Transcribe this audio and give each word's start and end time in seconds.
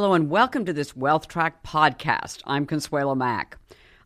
Hello 0.00 0.14
and 0.14 0.30
welcome 0.30 0.64
to 0.64 0.72
this 0.72 0.96
Wealth 0.96 1.28
Track 1.28 1.62
podcast. 1.62 2.40
I'm 2.46 2.64
Consuelo 2.64 3.14
Mack. 3.14 3.58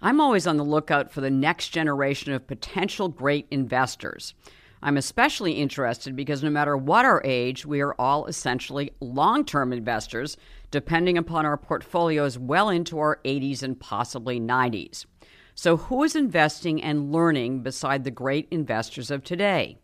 I'm 0.03 0.21
always 0.21 0.45
on 0.45 0.57
the 0.57 0.65
lookout 0.65 1.13
for 1.13 1.21
the 1.21 1.31
next 1.31 1.69
generation 1.69 2.33
of 2.33 2.49
potential 2.49 3.07
great 3.07 3.47
investors. 3.53 4.35
I'm 4.83 4.97
especially 4.97 5.53
interested 5.53 6.17
because 6.17 6.43
no 6.43 6.51
matter 6.51 6.77
what 6.77 7.05
our 7.05 7.23
age, 7.25 7.65
we 7.65 7.81
are 7.81 7.95
all 7.97 8.27
essentially 8.27 8.91
long 8.99 9.45
term 9.45 9.73
investors, 9.73 10.37
depending 10.73 11.17
upon 11.17 11.47
our 11.47 11.57
portfolios 11.57 12.41
well 12.41 12.71
into 12.71 12.99
our 12.99 13.21
80s 13.25 13.63
and 13.63 13.79
possibly 13.79 14.41
90s. 14.41 15.07
So, 15.55 15.77
who 15.77 16.03
is 16.03 16.17
investing 16.17 16.83
and 16.83 17.13
learning 17.13 17.61
beside 17.61 18.03
the 18.03 18.11
great 18.11 18.49
investors 18.51 19.13
of 19.13 19.23
today? 19.23 19.79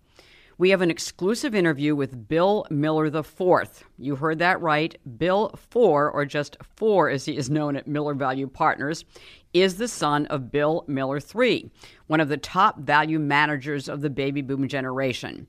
We 0.61 0.69
have 0.69 0.83
an 0.83 0.91
exclusive 0.91 1.55
interview 1.55 1.97
with 1.97 2.29
Bill 2.29 2.67
Miller 2.69 3.07
IV. 3.07 3.83
You 3.97 4.17
heard 4.17 4.41
that 4.41 4.61
right. 4.61 4.95
Bill 5.17 5.55
Four, 5.71 6.11
or 6.11 6.27
just 6.27 6.59
Four 6.77 7.09
as 7.09 7.25
he 7.25 7.35
is 7.35 7.49
known 7.49 7.77
at 7.77 7.89
Miller 7.89 8.13
Value 8.13 8.47
Partners, 8.47 9.07
is 9.55 9.77
the 9.77 9.89
son 9.89 10.27
of 10.27 10.53
Bill 10.53 10.85
Miller 10.87 11.19
III, 11.19 11.71
one 12.09 12.21
of 12.21 12.29
the 12.29 12.37
top 12.37 12.79
value 12.81 13.19
managers 13.19 13.89
of 13.89 14.03
the 14.03 14.11
baby 14.11 14.43
boom 14.43 14.69
generation, 14.69 15.47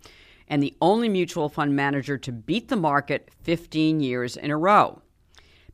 and 0.48 0.64
the 0.64 0.78
only 0.82 1.10
mutual 1.10 1.50
fund 1.50 1.76
manager 1.76 2.18
to 2.18 2.32
beat 2.32 2.70
the 2.70 2.78
market 2.78 3.32
15 3.44 4.00
years 4.00 4.38
in 4.38 4.50
a 4.50 4.56
row. 4.56 5.02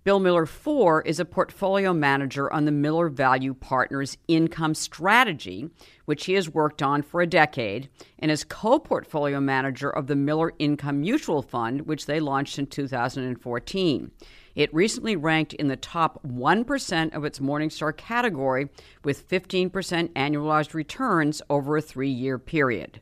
Bill 0.07 0.21
Miller 0.21 0.43
IV 0.43 1.01
is 1.03 1.19
a 1.19 1.25
portfolio 1.25 1.91
manager 1.91 2.49
on 2.53 2.63
the 2.63 2.71
Miller 2.71 3.09
Value 3.09 3.53
Partners 3.53 4.17
income 4.29 4.73
strategy, 4.73 5.69
which 6.05 6.27
he 6.27 6.33
has 6.35 6.49
worked 6.49 6.81
on 6.81 7.01
for 7.01 7.19
a 7.19 7.27
decade, 7.27 7.89
and 8.17 8.31
is 8.31 8.45
co 8.45 8.79
portfolio 8.79 9.41
manager 9.41 9.89
of 9.89 10.07
the 10.07 10.15
Miller 10.15 10.53
Income 10.59 11.01
Mutual 11.01 11.41
Fund, 11.41 11.87
which 11.87 12.05
they 12.05 12.21
launched 12.21 12.57
in 12.57 12.67
2014. 12.67 14.11
It 14.55 14.73
recently 14.73 15.17
ranked 15.17 15.53
in 15.55 15.67
the 15.67 15.75
top 15.75 16.23
1% 16.25 17.13
of 17.13 17.25
its 17.25 17.39
Morningstar 17.39 17.97
category 17.97 18.69
with 19.03 19.27
15% 19.27 19.69
annualized 20.13 20.73
returns 20.73 21.41
over 21.49 21.75
a 21.75 21.81
three 21.81 22.09
year 22.09 22.39
period. 22.39 23.01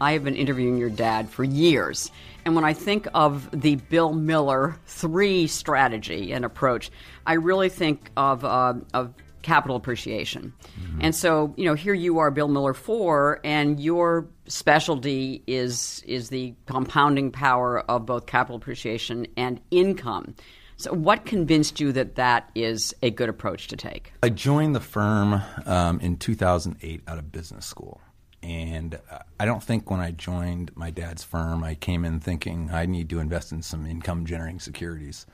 I 0.00 0.12
have 0.12 0.24
been 0.24 0.36
interviewing 0.36 0.78
your 0.78 0.90
dad 0.90 1.28
for 1.28 1.44
years. 1.44 2.10
And 2.44 2.54
when 2.54 2.64
I 2.64 2.72
think 2.72 3.06
of 3.14 3.48
the 3.50 3.76
Bill 3.76 4.12
Miller 4.12 4.76
three 4.86 5.46
strategy 5.46 6.32
and 6.32 6.44
approach, 6.44 6.90
I 7.26 7.34
really 7.34 7.68
think 7.68 8.10
of, 8.16 8.44
uh, 8.44 8.74
of 8.94 9.12
capital 9.42 9.76
appreciation. 9.76 10.52
Mm-hmm. 10.80 10.98
And 11.02 11.14
so, 11.14 11.54
you 11.56 11.64
know, 11.64 11.74
here 11.74 11.94
you 11.94 12.18
are, 12.18 12.30
Bill 12.30 12.48
Miller 12.48 12.74
four, 12.74 13.40
and 13.44 13.80
your 13.80 14.26
specialty 14.46 15.42
is 15.46 16.02
is 16.06 16.28
the 16.28 16.54
compounding 16.66 17.30
power 17.30 17.80
of 17.80 18.06
both 18.06 18.26
capital 18.26 18.56
appreciation 18.56 19.26
and 19.36 19.60
income. 19.70 20.34
So, 20.76 20.92
what 20.92 21.24
convinced 21.24 21.80
you 21.80 21.92
that 21.92 22.14
that 22.14 22.50
is 22.54 22.94
a 23.02 23.10
good 23.10 23.28
approach 23.28 23.68
to 23.68 23.76
take? 23.76 24.12
I 24.22 24.28
joined 24.28 24.74
the 24.76 24.80
firm 24.80 25.42
um, 25.66 25.98
in 26.00 26.16
2008 26.16 27.02
out 27.08 27.18
of 27.18 27.32
business 27.32 27.66
school. 27.66 28.00
And 28.42 28.98
I 29.40 29.44
don't 29.44 29.62
think 29.62 29.90
when 29.90 30.00
I 30.00 30.12
joined 30.12 30.70
my 30.76 30.90
dad's 30.90 31.24
firm, 31.24 31.64
I 31.64 31.74
came 31.74 32.04
in 32.04 32.20
thinking 32.20 32.70
I 32.72 32.86
need 32.86 33.10
to 33.10 33.18
invest 33.18 33.50
in 33.52 33.62
some 33.62 33.84
income 33.84 34.26
generating 34.26 34.60
securities. 34.60 35.26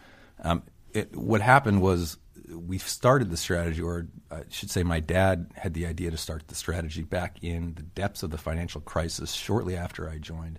Um, 0.42 0.62
it, 0.92 1.14
what 1.14 1.40
happened 1.40 1.82
was 1.82 2.16
we 2.48 2.78
started 2.78 3.30
the 3.30 3.36
strategy, 3.36 3.82
or 3.82 4.06
I 4.30 4.42
should 4.48 4.70
say, 4.70 4.82
my 4.82 5.00
dad 5.00 5.50
had 5.54 5.74
the 5.74 5.86
idea 5.86 6.10
to 6.10 6.16
start 6.16 6.48
the 6.48 6.54
strategy 6.54 7.02
back 7.02 7.42
in 7.42 7.74
the 7.74 7.82
depths 7.82 8.22
of 8.22 8.30
the 8.30 8.38
financial 8.38 8.80
crisis 8.80 9.32
shortly 9.32 9.76
after 9.76 10.08
I 10.08 10.18
joined. 10.18 10.58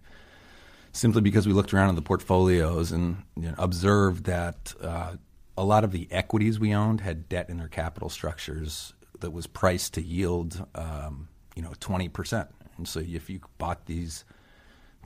Simply 0.91 1.21
because 1.21 1.45
we 1.45 1.53
looked 1.53 1.73
around 1.73 1.89
at 1.89 1.95
the 1.95 2.01
portfolios 2.01 2.91
and 2.91 3.23
you 3.35 3.49
know, 3.49 3.55
observed 3.57 4.25
that 4.25 4.73
uh, 4.81 5.15
a 5.57 5.63
lot 5.63 5.83
of 5.83 5.91
the 5.91 6.07
equities 6.11 6.59
we 6.59 6.73
owned 6.73 7.01
had 7.01 7.27
debt 7.27 7.49
in 7.49 7.57
their 7.57 7.67
capital 7.67 8.09
structures 8.09 8.93
that 9.19 9.31
was 9.31 9.47
priced 9.47 9.93
to 9.95 10.01
yield 10.01 10.65
um, 10.75 11.27
you 11.55 11.61
know, 11.61 11.71
20%. 11.79 12.47
And 12.77 12.87
so 12.87 12.99
if 12.99 13.29
you 13.29 13.39
bought 13.57 13.85
these 13.85 14.25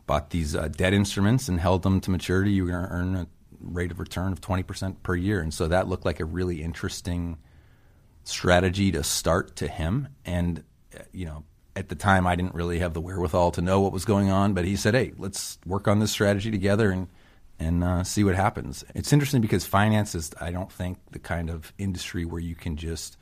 bought 0.05 0.31
these 0.31 0.55
uh, 0.55 0.67
debt 0.69 0.91
instruments 0.91 1.47
and 1.47 1.59
held 1.59 1.83
them 1.83 2.01
to 2.01 2.09
maturity, 2.09 2.51
you 2.51 2.63
were 2.63 2.71
going 2.71 2.83
to 2.83 2.91
earn 2.91 3.15
a 3.15 3.27
rate 3.61 3.91
of 3.91 3.99
return 3.99 4.31
of 4.31 4.41
20% 4.41 5.03
per 5.03 5.15
year. 5.15 5.39
And 5.39 5.53
so 5.53 5.67
that 5.67 5.87
looked 5.87 6.03
like 6.03 6.19
a 6.19 6.25
really 6.25 6.63
interesting 6.63 7.37
strategy 8.23 8.91
to 8.91 9.03
start 9.03 9.55
to 9.57 9.67
him. 9.67 10.07
And, 10.25 10.63
uh, 10.97 11.03
you 11.11 11.27
know, 11.27 11.43
at 11.75 11.89
the 11.89 11.95
time, 11.95 12.25
I 12.25 12.35
didn't 12.35 12.55
really 12.55 12.79
have 12.79 12.95
the 12.95 13.01
wherewithal 13.01 13.51
to 13.51 13.61
know 13.61 13.81
what 13.81 13.91
was 13.91 14.03
going 14.03 14.31
on, 14.31 14.53
but 14.53 14.65
he 14.65 14.75
said, 14.75 14.95
hey, 14.95 15.13
let's 15.19 15.59
work 15.63 15.87
on 15.87 15.99
this 15.99 16.09
strategy 16.09 16.49
together 16.49 16.89
and, 16.89 17.07
and 17.59 17.83
uh, 17.83 18.03
see 18.03 18.23
what 18.23 18.33
happens. 18.33 18.83
It's 18.95 19.13
interesting 19.13 19.41
because 19.41 19.67
finance 19.67 20.15
is, 20.15 20.31
I 20.41 20.49
don't 20.49 20.71
think, 20.71 20.97
the 21.11 21.19
kind 21.19 21.51
of 21.51 21.71
industry 21.77 22.25
where 22.25 22.41
you 22.41 22.55
can 22.55 22.77
just 22.77 23.15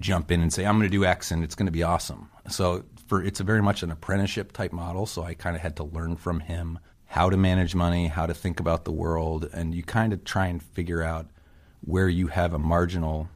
jump 0.00 0.30
in 0.30 0.40
and 0.40 0.52
say, 0.52 0.64
I'm 0.64 0.78
going 0.78 0.90
to 0.90 0.96
do 0.96 1.04
X 1.04 1.30
and 1.30 1.42
it's 1.42 1.54
going 1.54 1.66
to 1.66 1.72
be 1.72 1.82
awesome. 1.82 2.28
So 2.48 2.84
for 3.06 3.22
it's 3.22 3.40
a 3.40 3.44
very 3.44 3.62
much 3.62 3.82
an 3.82 3.90
apprenticeship 3.90 4.52
type 4.52 4.72
model. 4.72 5.06
So 5.06 5.22
I 5.22 5.34
kind 5.34 5.56
of 5.56 5.62
had 5.62 5.76
to 5.76 5.84
learn 5.84 6.16
from 6.16 6.40
him 6.40 6.78
how 7.06 7.30
to 7.30 7.36
manage 7.36 7.74
money, 7.74 8.08
how 8.08 8.26
to 8.26 8.34
think 8.34 8.60
about 8.60 8.84
the 8.84 8.92
world, 8.92 9.48
and 9.52 9.74
you 9.74 9.82
kind 9.82 10.12
of 10.12 10.24
try 10.24 10.46
and 10.46 10.62
figure 10.62 11.02
out 11.02 11.26
where 11.80 12.08
you 12.08 12.26
have 12.26 12.52
a 12.52 12.58
marginal 12.58 13.28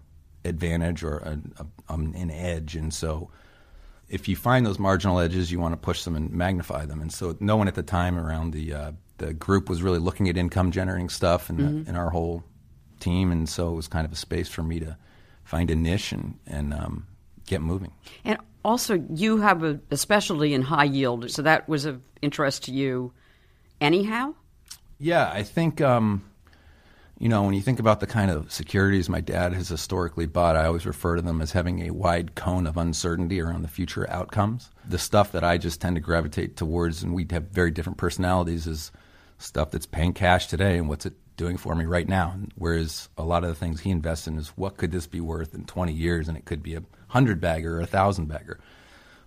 advantage 0.44 1.04
or 1.04 1.18
a, 1.18 1.38
a, 1.58 1.92
um, 1.92 2.12
an 2.16 2.30
edge. 2.30 2.74
And 2.74 2.92
so 2.92 3.30
if 4.08 4.28
you 4.28 4.34
find 4.34 4.66
those 4.66 4.78
marginal 4.78 5.20
edges, 5.20 5.52
you 5.52 5.60
want 5.60 5.72
to 5.72 5.76
push 5.76 6.02
them 6.02 6.16
and 6.16 6.30
magnify 6.32 6.84
them. 6.84 7.00
And 7.00 7.12
so 7.12 7.36
no 7.38 7.56
one 7.56 7.68
at 7.68 7.76
the 7.76 7.82
time 7.82 8.18
around 8.18 8.52
the 8.52 8.74
uh, 8.74 8.92
the 9.18 9.34
group 9.34 9.68
was 9.68 9.82
really 9.82 9.98
looking 9.98 10.28
at 10.28 10.36
income 10.36 10.72
generating 10.72 11.10
stuff 11.10 11.50
in, 11.50 11.56
mm-hmm. 11.58 11.90
in 11.90 11.94
our 11.94 12.08
whole 12.08 12.42
team, 13.00 13.30
and 13.30 13.48
so 13.48 13.70
it 13.70 13.76
was 13.76 13.86
kind 13.86 14.06
of 14.06 14.12
a 14.12 14.16
space 14.16 14.48
for 14.48 14.62
me 14.62 14.80
to 14.80 14.96
find 15.50 15.68
a 15.68 15.74
niche 15.74 16.12
and 16.12 16.38
and 16.46 16.72
um, 16.72 17.06
get 17.46 17.60
moving. 17.60 17.90
And 18.24 18.38
also, 18.64 19.04
you 19.12 19.38
have 19.38 19.64
a, 19.64 19.80
a, 19.90 19.96
specialty 19.96 20.54
in 20.54 20.62
high 20.62 20.84
yield, 20.84 21.30
so 21.30 21.42
that 21.42 21.68
was 21.68 21.86
of 21.86 22.00
interest 22.22 22.64
to 22.64 22.72
you, 22.72 23.12
anyhow. 23.80 24.34
Yeah, 24.98 25.28
I 25.32 25.42
think 25.42 25.80
um, 25.80 26.22
you 27.18 27.28
know 27.28 27.42
when 27.42 27.54
you 27.54 27.62
think 27.62 27.80
about 27.80 27.98
the 27.98 28.06
kind 28.06 28.30
of 28.30 28.52
securities 28.52 29.08
my 29.08 29.20
dad 29.20 29.52
has 29.52 29.68
historically 29.68 30.26
bought, 30.26 30.54
I 30.54 30.66
always 30.66 30.86
refer 30.86 31.16
to 31.16 31.22
them 31.22 31.40
as 31.40 31.50
having 31.50 31.80
a 31.80 31.90
wide 31.90 32.36
cone 32.36 32.66
of 32.68 32.76
uncertainty 32.76 33.40
around 33.40 33.62
the 33.62 33.68
future 33.68 34.08
outcomes. 34.08 34.70
The 34.88 34.98
stuff 34.98 35.32
that 35.32 35.42
I 35.42 35.58
just 35.58 35.80
tend 35.80 35.96
to 35.96 36.00
gravitate 36.00 36.56
towards, 36.56 37.02
and 37.02 37.12
we 37.12 37.26
have 37.30 37.48
very 37.48 37.72
different 37.72 37.98
personalities, 37.98 38.68
is 38.68 38.92
stuff 39.38 39.72
that's 39.72 39.86
paying 39.86 40.12
cash 40.12 40.46
today 40.46 40.78
and 40.78 40.88
what's 40.88 41.06
it 41.06 41.14
doing 41.40 41.56
for 41.56 41.74
me 41.74 41.86
right 41.86 42.06
now. 42.06 42.36
Whereas 42.56 43.08
a 43.16 43.24
lot 43.24 43.44
of 43.44 43.48
the 43.48 43.54
things 43.54 43.80
he 43.80 43.90
invests 43.90 44.28
in 44.28 44.36
is 44.36 44.48
what 44.56 44.76
could 44.76 44.92
this 44.92 45.06
be 45.06 45.22
worth 45.22 45.54
in 45.54 45.64
20 45.64 45.90
years, 45.90 46.28
and 46.28 46.36
it 46.36 46.44
could 46.44 46.62
be 46.62 46.74
a 46.74 46.82
hundred 47.08 47.40
bagger 47.40 47.78
or 47.78 47.80
a 47.80 47.86
thousand 47.86 48.26
bagger. 48.26 48.60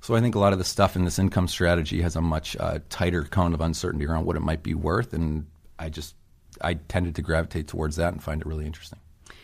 So 0.02 0.16
I 0.16 0.22
think 0.22 0.36
a 0.36 0.40
lot 0.40 0.54
of 0.54 0.60
the 0.60 0.66
stuff 0.66 0.96
in 0.96 1.06
this 1.06 1.18
income 1.18 1.48
strategy 1.48 2.02
has 2.02 2.16
a 2.16 2.22
much 2.22 2.56
uh, 2.60 2.80
tighter 2.90 3.24
cone 3.24 3.56
of 3.56 3.62
uncertainty 3.62 4.06
around 4.06 4.26
what 4.26 4.36
it 4.36 4.42
might 4.42 4.62
be 4.62 4.76
worth, 4.76 5.12
and 5.12 5.48
I 5.80 5.90
just 5.90 6.14
I 6.62 6.76
tended 6.76 7.16
to 7.16 7.24
gravitate 7.24 7.68
towards 7.68 7.96
that 7.96 8.14
and 8.14 8.22
find 8.22 8.42
it 8.42 8.48
really 8.48 8.68
interesting. 8.68 9.00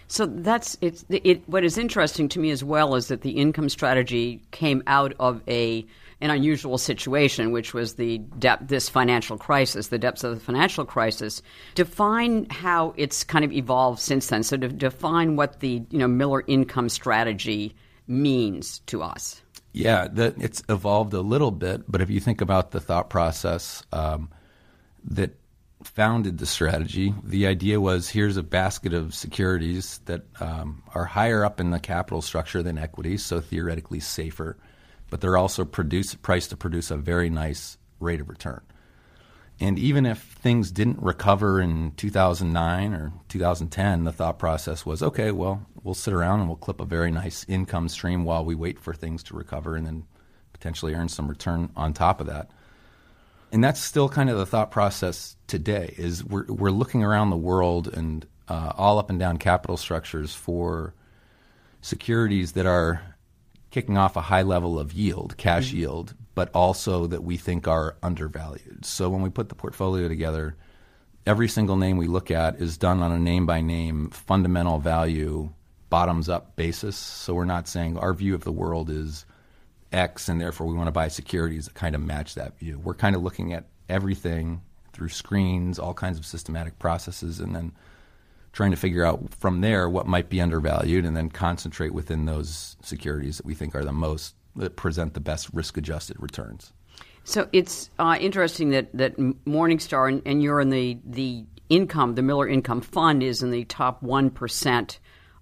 So 0.08 0.28
that's 0.28 0.78
it's 0.82 1.06
it. 1.10 1.42
What 1.48 1.64
is 1.64 1.76
interesting 1.76 2.30
to 2.30 2.40
me 2.40 2.52
as 2.52 2.64
well 2.64 2.94
is 2.94 3.08
that 3.08 3.22
the 3.22 3.32
income 3.32 3.70
strategy 3.70 4.44
came 4.52 4.84
out 4.86 5.14
of 5.20 5.42
a 5.48 5.88
an 6.22 6.32
unusual 6.32 6.78
situation, 6.78 7.52
which 7.52 7.74
was 7.74 7.96
the 7.96 8.18
depth, 8.18 8.68
this 8.68 8.90
financial 8.90 9.38
crisis, 9.38 9.88
the 9.88 9.98
depths 9.98 10.24
of 10.24 10.36
the 10.36 10.40
financial 10.40 10.86
crisis. 10.86 11.42
Define 11.76 12.48
how 12.50 12.94
it's 12.98 13.24
kind 13.24 13.46
of 13.46 13.52
evolved 13.52 14.00
since 14.00 14.28
then. 14.28 14.44
So 14.44 14.58
to 14.58 14.68
define 14.68 15.36
what 15.36 15.62
the 15.62 15.82
you 15.90 16.00
know 16.00 16.08
Miller 16.08 16.44
income 16.48 16.90
strategy 16.90 17.76
means 18.08 18.80
to 18.88 19.02
us. 19.02 19.42
Yeah, 19.72 20.08
the, 20.12 20.34
it's 20.40 20.64
evolved 20.68 21.14
a 21.14 21.22
little 21.22 21.52
bit, 21.52 21.84
but 21.88 22.02
if 22.02 22.10
you 22.10 22.20
think 22.20 22.42
about 22.42 22.72
the 22.72 22.80
thought 22.80 23.10
process 23.10 23.84
um, 23.94 24.30
that 25.06 25.38
founded 25.84 26.40
the 26.40 26.46
strategy, 26.46 27.14
the 27.24 27.48
idea 27.48 27.80
was 27.80 28.10
here's 28.10 28.36
a 28.36 28.44
basket 28.44 28.94
of 28.94 29.14
securities 29.14 30.00
that 30.06 30.24
um, 30.42 30.84
are 30.96 31.06
higher 31.06 31.46
up 31.46 31.60
in 31.60 31.70
the 31.70 31.80
capital 31.80 32.22
structure 32.22 32.64
than 32.64 32.78
equities, 32.78 33.24
so 33.24 33.40
theoretically 33.40 34.00
safer 34.00 34.58
but 35.10 35.22
they're 35.22 35.38
also 35.38 35.66
produce, 35.66 36.16
priced 36.16 36.52
to 36.52 36.58
produce 36.58 36.92
a 36.92 36.98
very 36.98 37.30
nice 37.30 37.78
rate 38.00 38.22
of 38.22 38.30
return. 38.30 38.62
And 39.62 39.78
even 39.78 40.06
if 40.06 40.20
things 40.20 40.72
didn't 40.72 41.02
recover 41.02 41.60
in 41.60 41.92
2009 41.98 42.94
or 42.94 43.12
2010, 43.28 44.06
the 44.06 44.12
thought 44.12 44.40
process 44.40 44.86
was 44.86 45.04
okay, 45.04 45.32
well, 45.32 45.66
we'll 45.84 45.94
sit 45.94 46.14
around 46.14 46.40
and 46.40 46.48
we'll 46.48 46.56
clip 46.56 46.80
a 46.80 46.86
very 46.86 47.12
nice 47.12 47.46
income 47.50 47.90
stream 47.90 48.24
while 48.24 48.46
we 48.46 48.56
wait 48.56 48.80
for 48.80 48.94
things 48.94 49.22
to 49.24 49.36
recover 49.36 49.76
and 49.76 49.86
then 49.86 50.06
potentially 50.54 50.94
earn 50.94 51.10
some 51.10 51.28
return 51.28 51.70
on 51.76 51.94
top 51.94 52.22
of 52.22 52.28
that. 52.28 52.50
And 53.52 53.64
that's 53.64 53.82
still 53.82 54.08
kind 54.08 54.30
of 54.30 54.38
the 54.38 54.46
thought 54.46 54.72
process 54.72 55.36
today 55.48 55.94
is 55.98 56.24
we're, 56.24 56.46
we're 56.46 56.72
looking 56.72 57.04
around 57.04 57.30
the 57.30 57.38
world 57.38 57.88
and 57.88 58.26
uh, 58.48 58.72
all 58.78 58.98
up 58.98 59.10
and 59.10 59.20
down 59.20 59.38
capital 59.38 59.76
structures 59.76 60.34
for 60.34 60.94
securities 61.82 62.54
that 62.54 62.66
are 62.66 63.09
kicking 63.72 63.98
off 63.98 64.16
a 64.16 64.22
high 64.22 64.42
level 64.42 64.80
of 64.80 64.94
yield, 64.94 65.38
cash 65.38 65.70
mm-hmm. 65.70 65.78
yield, 65.78 66.14
but 66.36 66.50
also 66.54 67.08
that 67.08 67.24
we 67.24 67.38
think 67.38 67.68
are 67.68 67.98
undervalued. 68.02 68.86
So 68.86 69.10
when 69.10 69.22
we 69.22 69.30
put 69.30 69.50
the 69.50 69.56
portfolio 69.56 70.08
together, 70.08 70.56
every 71.26 71.48
single 71.48 71.76
name 71.76 71.98
we 71.98 72.08
look 72.08 72.32
at 72.32 72.62
is 72.62 72.78
done 72.78 73.02
on 73.02 73.12
a 73.12 73.20
name 73.20 73.46
by 73.46 73.62
name 73.62 74.10
fundamental 74.10 74.80
value 74.80 75.52
bottoms 75.90 76.30
up 76.30 76.56
basis. 76.56 76.96
So 76.96 77.34
we're 77.34 77.46
not 77.46 77.68
saying 77.68 77.98
our 77.98 78.14
view 78.14 78.36
of 78.36 78.44
the 78.44 78.52
world 78.52 78.90
is 78.90 79.26
X 79.92 80.30
and 80.30 80.40
therefore 80.40 80.68
we 80.68 80.76
want 80.76 80.88
to 80.88 80.92
buy 80.92 81.08
securities 81.08 81.66
that 81.66 81.74
kind 81.74 81.96
of 81.96 82.02
match 82.02 82.36
that 82.36 82.58
view. 82.60 82.80
We're 82.80 82.94
kind 82.94 83.16
of 83.16 83.24
looking 83.24 83.54
at 83.54 83.66
everything 83.88 84.62
through 84.94 85.10
screens, 85.10 85.80
all 85.80 85.94
kinds 85.94 86.20
of 86.20 86.26
systematic 86.26 86.78
processes, 86.80 87.40
and 87.40 87.56
then 87.56 87.72
trying 88.52 88.72
to 88.72 88.78
figure 88.78 89.06
out 89.06 89.34
from 89.34 89.62
there 89.62 89.90
what 89.90 90.08
might 90.08 90.30
be 90.30 90.42
undervalued 90.42 91.06
and 91.06 91.16
then 91.16 91.30
concentrate 91.30 91.94
within 91.94 92.26
those 92.26 92.78
securities 92.82 93.38
that 93.38 93.46
we 93.46 93.54
think 93.54 93.76
are 93.76 93.86
the 93.86 93.92
most 93.92 94.36
that 94.56 94.76
present 94.76 95.14
the 95.14 95.20
best 95.20 95.50
risk 95.54 95.78
adjusted 95.78 96.18
returns. 96.20 96.74
So 97.24 97.48
it's 97.54 97.90
uh, 98.00 98.18
interesting 98.20 98.72
that 98.72 98.90
that 98.98 99.18
Morningstar 99.18 100.10
and, 100.10 100.22
and, 100.26 100.42
you're 100.42 100.60
in 100.60 100.70
the 100.70 100.98
the 101.06 101.46
income, 101.70 102.16
the 102.16 102.24
Miller 102.24 102.48
Income 102.48 102.82
Fund 102.82 103.22
is 103.22 103.44
in 103.44 103.52
the 103.52 103.66
top 103.66 104.02
one 104.02 104.30
percent 104.30 105.00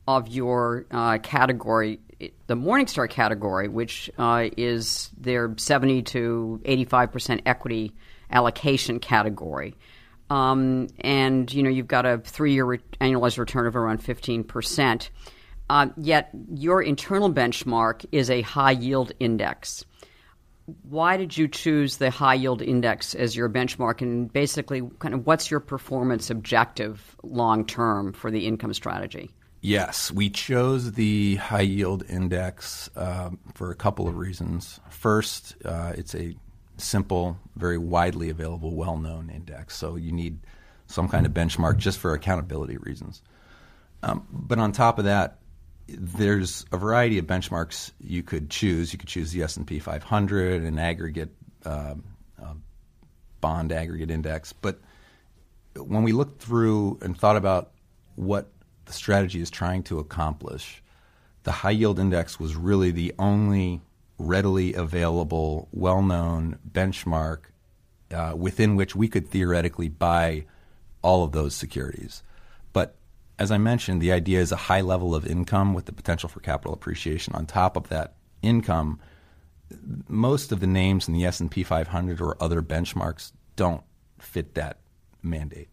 of 0.08 0.28
your 0.28 0.86
uh, 0.92 1.18
category, 1.20 2.00
the 2.48 2.56
Morningstar 2.56 3.10
category, 3.10 3.70
which 3.70 4.10
uh, 4.18 4.50
is 4.58 5.12
their 5.18 5.54
seventy 5.58 6.02
to 6.02 6.62
eighty 6.66 6.84
five 6.84 7.12
percent 7.12 7.42
equity 7.46 7.94
allocation 8.32 9.00
category. 9.00 9.76
Um, 10.30 10.88
and 11.00 11.54
you 11.54 11.64
know 11.64 11.70
you've 11.70 11.88
got 11.88 12.06
a 12.06 12.18
three-year 12.18 12.66
re- 12.66 12.80
annualized 13.00 13.38
return 13.38 13.66
of 13.66 13.76
around 13.76 14.00
fifteen 14.00 14.44
percent. 14.44 15.10
Uh, 15.70 15.88
yet 15.98 16.30
your 16.54 16.82
internal 16.82 17.32
benchmark 17.32 18.06
is 18.12 18.30
a 18.30 18.42
high 18.42 18.72
yield 18.72 19.12
index. 19.20 19.86
Why 20.84 21.16
did 21.16 21.38
you 21.38 21.48
choose 21.48 21.98
the 21.98 22.12
high 22.12 22.34
yield 22.34 22.62
index 22.62 23.16
as 23.16 23.38
your 23.38 23.50
benchmark? 23.50 24.02
And 24.02 24.32
basically, 24.32 24.82
kind 25.00 25.14
of 25.14 25.26
what's 25.26 25.50
your 25.50 25.62
performance 25.62 26.30
objective 26.30 27.16
long 27.24 27.66
term 27.66 28.12
for 28.12 28.30
the 28.32 28.46
income 28.46 28.74
strategy? 28.74 29.32
Yes, 29.62 30.12
we 30.12 30.30
chose 30.30 30.92
the 30.92 31.36
high 31.36 31.62
yield 31.62 32.04
index 32.10 32.90
uh, 32.96 33.30
for 33.54 33.72
a 33.72 33.76
couple 33.76 34.08
of 34.08 34.18
reasons. 34.18 34.80
First, 34.90 35.56
uh, 35.66 35.94
it's 35.96 36.14
a 36.16 36.36
simple, 36.78 37.38
very 37.56 37.78
widely 37.78 38.30
available, 38.30 38.76
well 38.76 38.98
known 38.98 39.30
index. 39.30 39.76
So 39.76 39.96
you 39.96 40.12
need 40.12 40.40
some 40.88 41.08
kind 41.08 41.26
of 41.26 41.34
benchmark 41.34 41.78
just 41.78 42.00
for 42.00 42.14
accountability 42.14 42.78
reasons. 42.78 43.22
Um, 44.04 44.26
but 44.32 44.60
on 44.60 44.72
top 44.72 45.00
of 45.00 45.06
that, 45.06 45.40
there's 45.88 46.66
a 46.72 46.78
variety 46.78 47.18
of 47.18 47.26
benchmarks 47.26 47.92
you 48.00 48.24
could 48.24 48.50
choose. 48.50 48.92
You 48.92 49.00
could 49.00 49.10
choose 49.10 49.32
the 49.32 49.44
S&P 49.44 49.80
500, 49.80 50.64
an 50.64 50.80
aggregate 50.80 51.34
uh, 51.66 51.96
uh, 52.42 52.54
bond 53.42 53.72
aggregate 53.72 54.12
index. 54.12 54.54
But 54.54 54.80
when 55.76 56.04
we 56.04 56.12
looked 56.12 56.42
through 56.42 57.00
and 57.02 57.18
thought 57.18 57.38
about 57.38 57.72
what 58.16 58.52
the 58.86 58.94
strategy 58.94 59.42
is 59.42 59.50
trying 59.50 59.84
to 59.84 60.00
accomplish, 60.00 60.84
the 61.44 61.52
high 61.52 61.72
yield 61.72 62.00
index 62.00 62.40
was 62.40 62.56
really 62.56 62.92
the 62.92 63.14
only 63.18 63.82
readily 64.18 64.74
available, 64.74 65.68
well 65.72 66.02
known 66.02 66.60
benchmark 66.70 67.40
uh, 68.12 68.34
within 68.36 68.76
which 68.76 68.96
we 68.96 69.08
could 69.08 69.28
theoretically 69.28 69.90
buy 69.90 70.46
all 71.02 71.24
of 71.24 71.32
those 71.32 71.56
securities. 71.56 72.24
But 72.74 72.96
as 73.40 73.52
I 73.52 73.58
mentioned, 73.58 74.02
the 74.02 74.12
idea 74.12 74.40
is 74.40 74.52
a 74.52 74.56
high 74.56 74.82
level 74.82 75.14
of 75.14 75.28
income 75.28 75.74
with 75.74 75.86
the 75.86 75.92
potential 75.92 76.30
for 76.30 76.40
capital 76.40 76.74
appreciation. 76.74 77.36
On 77.36 77.46
top 77.46 77.78
of 77.78 77.90
that 77.90 78.16
income, 78.42 79.00
most 80.08 80.52
of 80.52 80.60
the 80.60 80.68
names 80.68 81.08
in 81.08 81.14
the 81.14 81.26
S&P 81.26 81.64
500 81.64 82.22
or 82.22 82.42
other 82.42 82.62
benchmarks 82.62 83.32
don't 83.56 83.84
fit 84.20 84.56
that 84.56 84.80
mandate. 85.22 85.70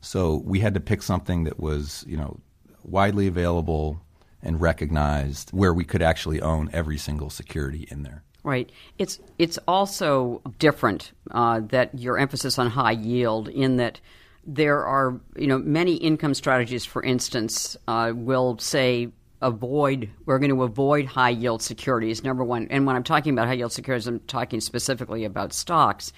So 0.00 0.36
we 0.44 0.60
had 0.60 0.74
to 0.74 0.80
pick 0.80 1.02
something 1.02 1.44
that 1.44 1.58
was, 1.58 2.04
you 2.06 2.16
know, 2.16 2.40
widely 2.82 3.26
available, 3.26 4.00
and 4.46 4.60
recognized 4.60 5.50
where 5.50 5.74
we 5.74 5.84
could 5.84 6.00
actually 6.00 6.40
own 6.40 6.70
every 6.72 6.96
single 6.96 7.28
security 7.28 7.86
in 7.90 8.02
there. 8.04 8.22
Right. 8.44 8.70
It's 8.96 9.18
it's 9.38 9.58
also 9.66 10.40
different 10.60 11.10
uh, 11.32 11.60
that 11.68 11.98
your 11.98 12.16
emphasis 12.16 12.58
on 12.58 12.70
high 12.70 12.92
yield 12.92 13.48
in 13.48 13.76
that 13.78 14.00
there 14.46 14.84
are 14.84 15.20
you 15.36 15.48
know 15.48 15.58
many 15.58 15.96
income 15.96 16.32
strategies, 16.32 16.84
for 16.84 17.02
instance, 17.02 17.76
uh, 17.88 18.12
will 18.14 18.56
say 18.58 19.08
avoid 19.42 20.08
we're 20.24 20.38
going 20.38 20.50
to 20.50 20.62
avoid 20.62 21.06
high 21.06 21.30
yield 21.30 21.60
securities. 21.60 22.22
Number 22.22 22.44
one, 22.44 22.68
and 22.70 22.86
when 22.86 22.94
I'm 22.94 23.02
talking 23.02 23.32
about 23.32 23.48
high 23.48 23.54
yield 23.54 23.72
securities, 23.72 24.06
I'm 24.06 24.20
talking 24.20 24.60
specifically 24.60 25.24
about 25.24 25.52
stocks 25.52 26.12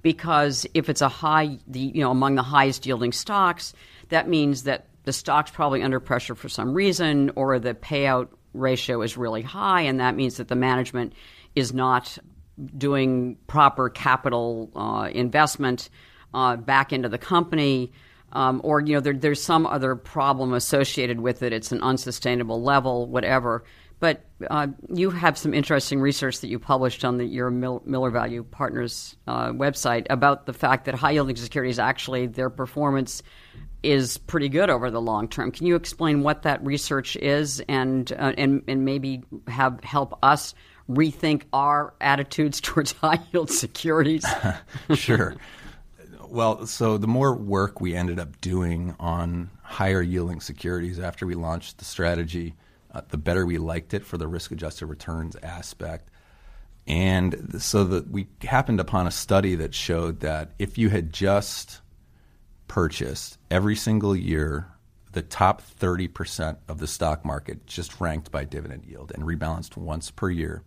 because 0.00 0.66
if 0.72 0.88
it's 0.88 1.02
a 1.02 1.08
high 1.10 1.58
the 1.66 1.80
you 1.80 2.00
know 2.00 2.10
among 2.10 2.36
the 2.36 2.42
highest 2.42 2.86
yielding 2.86 3.12
stocks, 3.12 3.74
that 4.08 4.26
means 4.26 4.62
that 4.62 4.86
the 5.04 5.12
stock's 5.12 5.50
probably 5.50 5.82
under 5.82 6.00
pressure 6.00 6.34
for 6.34 6.48
some 6.48 6.74
reason, 6.74 7.30
or 7.36 7.58
the 7.58 7.74
payout 7.74 8.28
ratio 8.52 9.02
is 9.02 9.16
really 9.16 9.42
high, 9.42 9.82
and 9.82 10.00
that 10.00 10.16
means 10.16 10.36
that 10.36 10.48
the 10.48 10.56
management 10.56 11.12
is 11.54 11.72
not 11.72 12.18
doing 12.76 13.36
proper 13.46 13.90
capital 13.90 14.70
uh, 14.74 15.08
investment 15.12 15.88
uh, 16.32 16.56
back 16.56 16.92
into 16.92 17.08
the 17.08 17.18
company. 17.18 17.92
Um, 18.32 18.60
or 18.64 18.80
you 18.80 18.94
know 18.94 19.00
there, 19.00 19.12
there's 19.12 19.40
some 19.40 19.64
other 19.64 19.94
problem 19.94 20.54
associated 20.54 21.20
with 21.20 21.42
it. 21.42 21.52
It's 21.52 21.70
an 21.70 21.82
unsustainable 21.82 22.62
level, 22.62 23.06
whatever. 23.06 23.64
But 24.00 24.24
uh, 24.50 24.66
you 24.92 25.10
have 25.10 25.38
some 25.38 25.54
interesting 25.54 26.00
research 26.00 26.40
that 26.40 26.48
you 26.48 26.58
published 26.58 27.04
on 27.04 27.18
the, 27.18 27.24
your 27.24 27.50
Miller 27.50 28.10
Value 28.10 28.42
Partners 28.42 29.16
uh, 29.26 29.50
website 29.52 30.06
about 30.10 30.46
the 30.46 30.52
fact 30.52 30.86
that 30.86 30.94
high 30.94 31.12
yielding 31.12 31.36
securities 31.36 31.78
actually 31.78 32.26
their 32.26 32.50
performance 32.50 33.22
is 33.84 34.18
pretty 34.18 34.48
good 34.48 34.70
over 34.70 34.90
the 34.90 35.00
long 35.00 35.28
term. 35.28 35.52
Can 35.52 35.66
you 35.66 35.76
explain 35.76 36.22
what 36.22 36.42
that 36.42 36.64
research 36.64 37.16
is 37.16 37.60
and 37.68 38.10
uh, 38.12 38.32
and 38.36 38.62
and 38.66 38.84
maybe 38.84 39.22
have 39.46 39.82
help 39.84 40.18
us 40.22 40.54
rethink 40.88 41.42
our 41.52 41.94
attitudes 42.00 42.60
towards 42.62 42.92
high 42.92 43.20
yield 43.32 43.50
securities? 43.50 44.24
sure. 44.94 45.36
Well, 46.28 46.66
so 46.66 46.98
the 46.98 47.06
more 47.06 47.34
work 47.34 47.80
we 47.80 47.94
ended 47.94 48.18
up 48.18 48.40
doing 48.40 48.96
on 48.98 49.50
higher 49.62 50.02
yielding 50.02 50.40
securities 50.40 50.98
after 50.98 51.26
we 51.26 51.34
launched 51.34 51.78
the 51.78 51.84
strategy, 51.84 52.56
uh, 52.92 53.02
the 53.08 53.18
better 53.18 53.46
we 53.46 53.58
liked 53.58 53.94
it 53.94 54.04
for 54.04 54.18
the 54.18 54.26
risk 54.26 54.50
adjusted 54.50 54.86
returns 54.86 55.36
aspect. 55.42 56.10
And 56.86 57.62
so 57.62 57.84
that 57.84 58.10
we 58.10 58.26
happened 58.42 58.80
upon 58.80 59.06
a 59.06 59.10
study 59.10 59.54
that 59.56 59.74
showed 59.74 60.20
that 60.20 60.50
if 60.58 60.76
you 60.76 60.90
had 60.90 61.12
just 61.12 61.80
purchased 62.74 63.38
every 63.52 63.76
single 63.76 64.16
year 64.16 64.66
the 65.12 65.22
top 65.22 65.62
30% 65.80 66.56
of 66.66 66.78
the 66.78 66.88
stock 66.88 67.24
market 67.24 67.64
just 67.68 68.00
ranked 68.00 68.32
by 68.32 68.42
dividend 68.42 68.84
yield 68.84 69.12
and 69.14 69.22
rebalanced 69.22 69.76
once 69.76 70.10
per 70.10 70.28
year. 70.28 70.60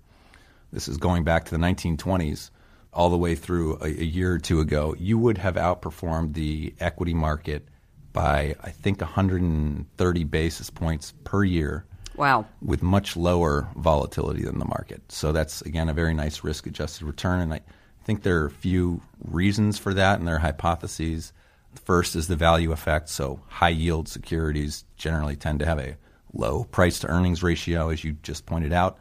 This 0.71 0.87
is 0.87 0.95
going 0.95 1.25
back 1.25 1.43
to 1.43 1.51
the 1.51 1.57
1920s 1.57 2.49
all 2.93 3.09
the 3.09 3.17
way 3.17 3.35
through 3.35 3.75
a, 3.81 3.87
a, 3.87 4.05
year 4.05 4.31
or 4.31 4.39
two 4.39 4.61
ago. 4.61 4.95
You 4.97 5.17
would 5.17 5.37
have 5.37 5.55
outperformed 5.55 6.33
the 6.33 6.73
equity 6.79 7.13
market 7.13 7.67
by, 8.13 8.55
I 8.63 8.69
think, 8.69 9.01
130 9.01 10.23
basis 10.23 10.69
points 10.69 11.13
per 11.25 11.43
year. 11.43 11.83
Wow. 12.15 12.45
With 12.61 12.81
much 12.81 13.17
lower 13.17 13.67
volatility 13.75 14.43
than 14.43 14.59
the 14.59 14.65
market. 14.65 15.01
So 15.11 15.33
that's, 15.33 15.61
again, 15.63 15.89
a 15.89 15.93
very 15.93 16.13
nice 16.13 16.41
risk 16.41 16.67
adjusted 16.67 17.03
return. 17.05 17.41
And 17.41 17.53
I 17.53 17.59
think 18.05 18.23
there 18.23 18.43
are 18.43 18.47
a 18.47 18.49
few 18.49 19.01
reasons 19.25 19.77
for 19.77 19.93
that 19.93 20.19
and 20.19 20.25
there 20.25 20.35
are 20.35 20.39
hypotheses. 20.39 21.33
First 21.77 22.15
is 22.15 22.27
the 22.27 22.35
value 22.35 22.71
effect. 22.71 23.09
So 23.09 23.41
high 23.47 23.69
yield 23.69 24.07
securities 24.07 24.83
generally 24.97 25.35
tend 25.35 25.59
to 25.59 25.65
have 25.65 25.79
a 25.79 25.97
low 26.33 26.63
price 26.65 26.99
to 26.99 27.07
earnings 27.07 27.43
ratio, 27.43 27.89
as 27.89 28.03
you 28.03 28.13
just 28.23 28.45
pointed 28.45 28.73
out. 28.73 28.99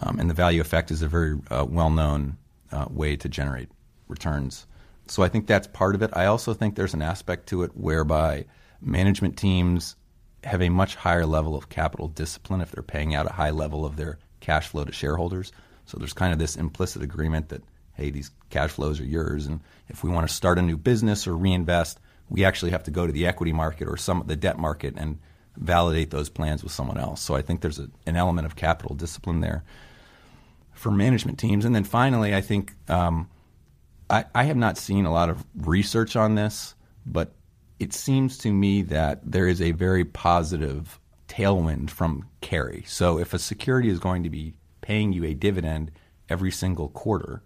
Um, 0.00 0.18
and 0.18 0.30
the 0.30 0.34
value 0.34 0.60
effect 0.60 0.90
is 0.90 1.02
a 1.02 1.08
very 1.08 1.38
uh, 1.50 1.66
well 1.68 1.90
known 1.90 2.38
uh, 2.70 2.86
way 2.90 3.16
to 3.16 3.28
generate 3.28 3.68
returns. 4.08 4.66
So 5.08 5.22
I 5.22 5.28
think 5.28 5.46
that's 5.46 5.66
part 5.66 5.94
of 5.94 6.02
it. 6.02 6.10
I 6.14 6.26
also 6.26 6.54
think 6.54 6.74
there's 6.74 6.94
an 6.94 7.02
aspect 7.02 7.48
to 7.48 7.64
it 7.64 7.72
whereby 7.74 8.46
management 8.80 9.36
teams 9.36 9.96
have 10.44 10.62
a 10.62 10.68
much 10.68 10.94
higher 10.94 11.26
level 11.26 11.54
of 11.54 11.68
capital 11.68 12.08
discipline 12.08 12.60
if 12.60 12.70
they're 12.70 12.82
paying 12.82 13.14
out 13.14 13.26
a 13.26 13.32
high 13.32 13.50
level 13.50 13.84
of 13.84 13.96
their 13.96 14.18
cash 14.40 14.68
flow 14.68 14.84
to 14.84 14.92
shareholders. 14.92 15.52
So 15.86 15.98
there's 15.98 16.12
kind 16.12 16.32
of 16.32 16.38
this 16.38 16.56
implicit 16.56 17.02
agreement 17.02 17.50
that 17.50 17.62
hey, 17.94 18.10
these 18.10 18.30
cash 18.50 18.70
flows 18.70 19.00
are 19.00 19.04
yours. 19.04 19.46
And 19.46 19.60
if 19.88 20.02
we 20.02 20.10
want 20.10 20.26
to 20.28 20.34
start 20.34 20.58
a 20.58 20.62
new 20.62 20.76
business 20.76 21.26
or 21.26 21.36
reinvest, 21.36 21.98
we 22.32 22.46
actually 22.46 22.70
have 22.70 22.82
to 22.84 22.90
go 22.90 23.06
to 23.06 23.12
the 23.12 23.26
equity 23.26 23.52
market 23.52 23.86
or 23.86 23.96
some 23.98 24.24
the 24.26 24.36
debt 24.36 24.58
market 24.58 24.94
and 24.96 25.18
validate 25.56 26.10
those 26.10 26.30
plans 26.30 26.62
with 26.62 26.72
someone 26.72 26.96
else. 26.96 27.20
So 27.20 27.34
I 27.34 27.42
think 27.42 27.60
there's 27.60 27.78
a, 27.78 27.90
an 28.06 28.16
element 28.16 28.46
of 28.46 28.56
capital 28.56 28.96
discipline 28.96 29.40
there 29.40 29.64
for 30.72 30.90
management 30.90 31.38
teams. 31.38 31.66
And 31.66 31.74
then 31.74 31.84
finally, 31.84 32.34
I 32.34 32.40
think 32.40 32.72
um, 32.88 33.28
I, 34.08 34.24
I 34.34 34.44
have 34.44 34.56
not 34.56 34.78
seen 34.78 35.04
a 35.04 35.12
lot 35.12 35.28
of 35.28 35.44
research 35.54 36.16
on 36.16 36.34
this, 36.34 36.74
but 37.04 37.34
it 37.78 37.92
seems 37.92 38.38
to 38.38 38.50
me 38.50 38.80
that 38.82 39.20
there 39.30 39.46
is 39.46 39.60
a 39.60 39.72
very 39.72 40.06
positive 40.06 40.98
tailwind 41.28 41.90
from 41.90 42.26
carry. 42.40 42.84
So 42.86 43.18
if 43.18 43.34
a 43.34 43.38
security 43.38 43.90
is 43.90 43.98
going 43.98 44.22
to 44.22 44.30
be 44.30 44.54
paying 44.80 45.12
you 45.12 45.24
a 45.24 45.34
dividend 45.34 45.90
every 46.30 46.50
single 46.50 46.88
quarter 46.88 47.42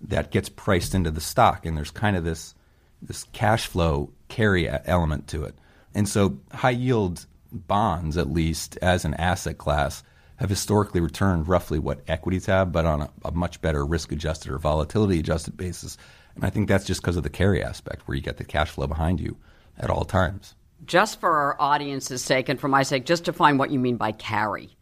that 0.00 0.32
gets 0.32 0.48
priced 0.48 0.92
into 0.92 1.12
the 1.12 1.20
stock, 1.20 1.64
and 1.64 1.76
there's 1.76 1.92
kind 1.92 2.16
of 2.16 2.24
this 2.24 2.56
this 3.00 3.24
cash 3.32 3.66
flow 3.66 4.13
carry 4.28 4.68
element 4.68 5.28
to 5.28 5.44
it. 5.44 5.54
And 5.94 6.08
so 6.08 6.38
high 6.52 6.70
yield 6.70 7.26
bonds, 7.52 8.16
at 8.16 8.30
least 8.30 8.78
as 8.82 9.04
an 9.04 9.14
asset 9.14 9.58
class, 9.58 10.02
have 10.36 10.50
historically 10.50 11.00
returned 11.00 11.46
roughly 11.46 11.78
what 11.78 12.02
equities 12.08 12.46
have, 12.46 12.72
but 12.72 12.84
on 12.84 13.02
a, 13.02 13.10
a 13.24 13.30
much 13.30 13.60
better 13.60 13.86
risk 13.86 14.10
adjusted 14.10 14.50
or 14.50 14.58
volatility 14.58 15.20
adjusted 15.20 15.56
basis. 15.56 15.96
And 16.34 16.44
I 16.44 16.50
think 16.50 16.68
that's 16.68 16.84
just 16.84 17.00
because 17.00 17.16
of 17.16 17.22
the 17.22 17.30
carry 17.30 17.62
aspect, 17.62 18.08
where 18.08 18.16
you 18.16 18.22
get 18.22 18.38
the 18.38 18.44
cash 18.44 18.70
flow 18.70 18.88
behind 18.88 19.20
you 19.20 19.36
at 19.78 19.90
all 19.90 20.04
times. 20.04 20.56
Just 20.84 21.20
for 21.20 21.30
our 21.30 21.56
audience's 21.60 22.22
sake 22.22 22.48
and 22.48 22.60
for 22.60 22.68
my 22.68 22.82
sake, 22.82 23.06
just 23.06 23.24
define 23.24 23.56
what 23.58 23.70
you 23.70 23.78
mean 23.78 23.96
by 23.96 24.10
carry. 24.12 24.76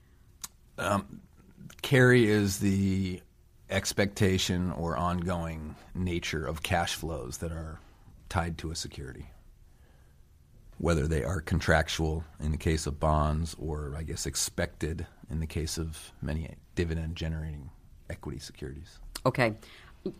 Um, 0.78 1.20
carry 1.82 2.26
is 2.26 2.58
the 2.58 3.20
expectation 3.68 4.72
or 4.72 4.96
ongoing 4.96 5.76
nature 5.94 6.44
of 6.46 6.62
cash 6.62 6.94
flows 6.94 7.38
that 7.38 7.52
are 7.52 7.78
tied 8.30 8.56
to 8.58 8.70
a 8.70 8.74
security 8.74 9.26
whether 10.78 11.06
they 11.06 11.24
are 11.24 11.40
contractual 11.40 12.24
in 12.40 12.50
the 12.50 12.56
case 12.56 12.86
of 12.86 12.98
bonds 12.98 13.54
or, 13.58 13.94
I 13.96 14.02
guess, 14.02 14.26
expected 14.26 15.06
in 15.30 15.40
the 15.40 15.46
case 15.46 15.78
of 15.78 16.12
many 16.20 16.54
dividend 16.74 17.16
generating 17.16 17.70
equity 18.10 18.38
securities. 18.38 18.98
Okay. 19.24 19.54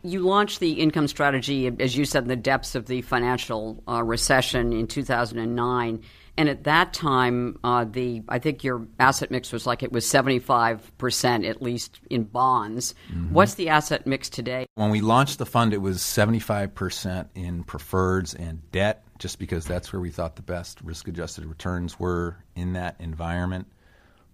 You 0.03 0.21
launched 0.21 0.61
the 0.61 0.75
income 0.75 1.09
strategy, 1.09 1.71
as 1.81 1.97
you 1.97 2.05
said, 2.05 2.23
in 2.23 2.29
the 2.29 2.37
depths 2.37 2.77
of 2.77 2.87
the 2.87 3.03
financial 3.03 3.83
uh, 3.89 4.03
recession 4.03 4.73
in 4.73 4.87
2009. 4.87 6.03
And 6.39 6.49
at 6.49 6.65
that 6.65 6.95
time, 6.95 7.59
uh, 7.63 7.85
the 7.85 8.23
I 8.29 8.39
think 8.39 8.65
your 8.65 8.87
asset 8.99 9.31
mix 9.31 9.53
was 9.53 9.67
like 9.67 9.83
it 9.83 9.93
was 9.93 10.07
75% 10.07 11.49
at 11.49 11.61
least 11.61 12.01
in 12.09 12.25
bonds. 12.25 12.95
Mm-hmm. 13.13 13.35
What's 13.35 13.55
the 13.55 13.69
asset 13.69 14.07
mix 14.07 14.31
today? 14.31 14.67
When 14.77 14.91
we 14.91 15.03
launched 15.03 15.39
the 15.39 15.47
fund, 15.47 15.75
it 15.75 15.83
was 15.83 15.99
75% 15.99 17.29
in 17.35 17.65
preferreds 17.65 18.35
and 18.35 18.71
debt 18.71 19.05
just 19.19 19.39
because 19.39 19.65
that's 19.65 19.93
where 19.93 20.01
we 20.01 20.11
thought 20.11 20.37
the 20.37 20.43
best 20.43 20.81
risk 20.83 21.09
adjusted 21.09 21.45
returns 21.47 21.99
were 21.99 22.37
in 22.55 22.75
that 22.75 22.97
environment. 22.99 23.67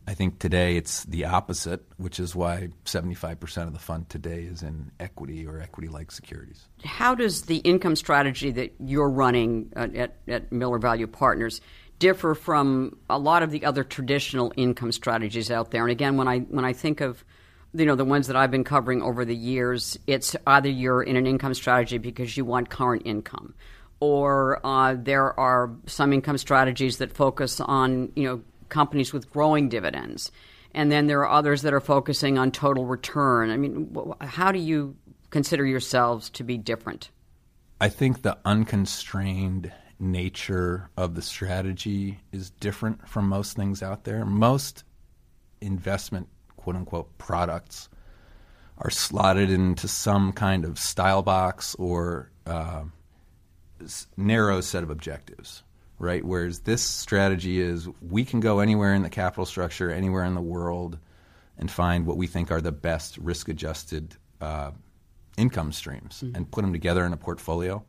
I 0.06 0.14
think 0.14 0.38
today 0.38 0.76
it's 0.76 1.04
the 1.04 1.26
opposite, 1.26 1.84
which 1.98 2.18
is 2.18 2.34
why 2.34 2.70
75% 2.86 3.66
of 3.66 3.74
the 3.74 3.78
fund 3.78 4.08
today 4.08 4.44
is 4.44 4.62
in 4.62 4.90
equity 4.98 5.46
or 5.46 5.60
equity 5.60 5.88
like 5.88 6.10
securities. 6.10 6.66
How 6.82 7.14
does 7.14 7.42
the 7.42 7.58
income 7.58 7.94
strategy 7.94 8.50
that 8.52 8.72
you're 8.80 9.10
running 9.10 9.70
at, 9.76 10.16
at 10.26 10.50
Miller 10.50 10.78
Value 10.78 11.06
Partners 11.06 11.60
differ 11.98 12.34
from 12.34 12.96
a 13.10 13.18
lot 13.18 13.42
of 13.42 13.50
the 13.50 13.66
other 13.66 13.84
traditional 13.84 14.50
income 14.56 14.92
strategies 14.92 15.50
out 15.50 15.72
there? 15.72 15.82
And 15.82 15.90
again, 15.90 16.16
when 16.16 16.26
I, 16.26 16.38
when 16.38 16.64
I 16.64 16.72
think 16.72 17.02
of 17.02 17.22
you 17.74 17.84
know 17.84 17.94
the 17.94 18.04
ones 18.04 18.28
that 18.28 18.36
I've 18.36 18.50
been 18.50 18.64
covering 18.64 19.02
over 19.02 19.24
the 19.24 19.36
years, 19.36 19.98
it's 20.06 20.34
either 20.46 20.70
you're 20.70 21.02
in 21.02 21.16
an 21.16 21.26
income 21.26 21.54
strategy 21.54 21.98
because 21.98 22.36
you 22.36 22.44
want 22.44 22.70
current 22.70 23.02
income, 23.04 23.54
or 24.00 24.64
uh, 24.64 24.94
there 24.98 25.38
are 25.38 25.70
some 25.86 26.12
income 26.12 26.38
strategies 26.38 26.98
that 26.98 27.12
focus 27.12 27.60
on 27.60 28.12
you 28.14 28.24
know 28.24 28.40
companies 28.68 29.12
with 29.12 29.30
growing 29.30 29.68
dividends, 29.68 30.30
and 30.74 30.92
then 30.92 31.06
there 31.06 31.20
are 31.20 31.30
others 31.30 31.62
that 31.62 31.72
are 31.72 31.80
focusing 31.80 32.38
on 32.38 32.50
total 32.50 32.86
return. 32.86 33.50
I 33.50 33.56
mean, 33.56 34.14
how 34.20 34.52
do 34.52 34.58
you 34.58 34.96
consider 35.30 35.66
yourselves 35.66 36.30
to 36.30 36.44
be 36.44 36.56
different? 36.56 37.10
I 37.80 37.88
think 37.88 38.22
the 38.22 38.38
unconstrained 38.44 39.72
nature 40.00 40.90
of 40.96 41.14
the 41.14 41.22
strategy 41.22 42.20
is 42.32 42.50
different 42.50 43.08
from 43.08 43.28
most 43.28 43.56
things 43.56 43.82
out 43.82 44.04
there. 44.04 44.24
Most 44.24 44.84
investment 45.60 46.28
quote 46.56 46.76
unquote 46.76 47.18
products 47.18 47.88
are 48.78 48.90
slotted 48.90 49.50
into 49.50 49.88
some 49.88 50.32
kind 50.32 50.64
of 50.64 50.78
style 50.78 51.22
box 51.22 51.74
or 51.76 52.30
uh, 52.46 52.84
narrow 54.16 54.60
set 54.60 54.82
of 54.82 54.90
objectives, 54.90 55.62
right? 55.98 56.24
Whereas 56.24 56.60
this 56.60 56.82
strategy 56.82 57.60
is 57.60 57.88
we 58.00 58.24
can 58.24 58.40
go 58.40 58.60
anywhere 58.60 58.94
in 58.94 59.02
the 59.02 59.10
capital 59.10 59.46
structure, 59.46 59.90
anywhere 59.90 60.24
in 60.24 60.34
the 60.34 60.40
world, 60.40 60.98
and 61.56 61.70
find 61.70 62.06
what 62.06 62.16
we 62.16 62.26
think 62.26 62.50
are 62.50 62.60
the 62.60 62.72
best 62.72 63.18
risk 63.18 63.48
adjusted 63.48 64.14
uh, 64.40 64.70
income 65.36 65.72
streams 65.72 66.22
mm-hmm. 66.22 66.36
and 66.36 66.50
put 66.50 66.62
them 66.62 66.72
together 66.72 67.04
in 67.04 67.12
a 67.12 67.16
portfolio. 67.16 67.84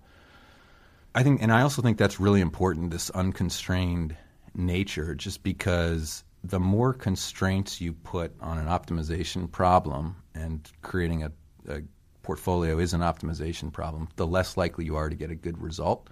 I 1.13 1.23
think, 1.23 1.41
and 1.41 1.51
I 1.51 1.61
also 1.61 1.81
think 1.81 1.97
that's 1.97 2.19
really 2.19 2.41
important 2.41 2.91
this 2.91 3.09
unconstrained 3.09 4.15
nature, 4.55 5.15
just 5.15 5.43
because 5.43 6.23
the 6.43 6.59
more 6.59 6.93
constraints 6.93 7.81
you 7.81 7.93
put 7.93 8.33
on 8.39 8.57
an 8.57 8.67
optimization 8.67 9.51
problem 9.51 10.15
and 10.33 10.69
creating 10.81 11.23
a, 11.23 11.31
a 11.67 11.81
portfolio 12.29 12.77
is 12.77 12.93
an 12.93 13.01
optimization 13.01 13.73
problem, 13.73 14.07
the 14.15 14.27
less 14.27 14.55
likely 14.55 14.85
you 14.85 14.95
are 14.95 15.09
to 15.09 15.15
get 15.15 15.31
a 15.31 15.35
good 15.35 15.59
result. 15.59 16.11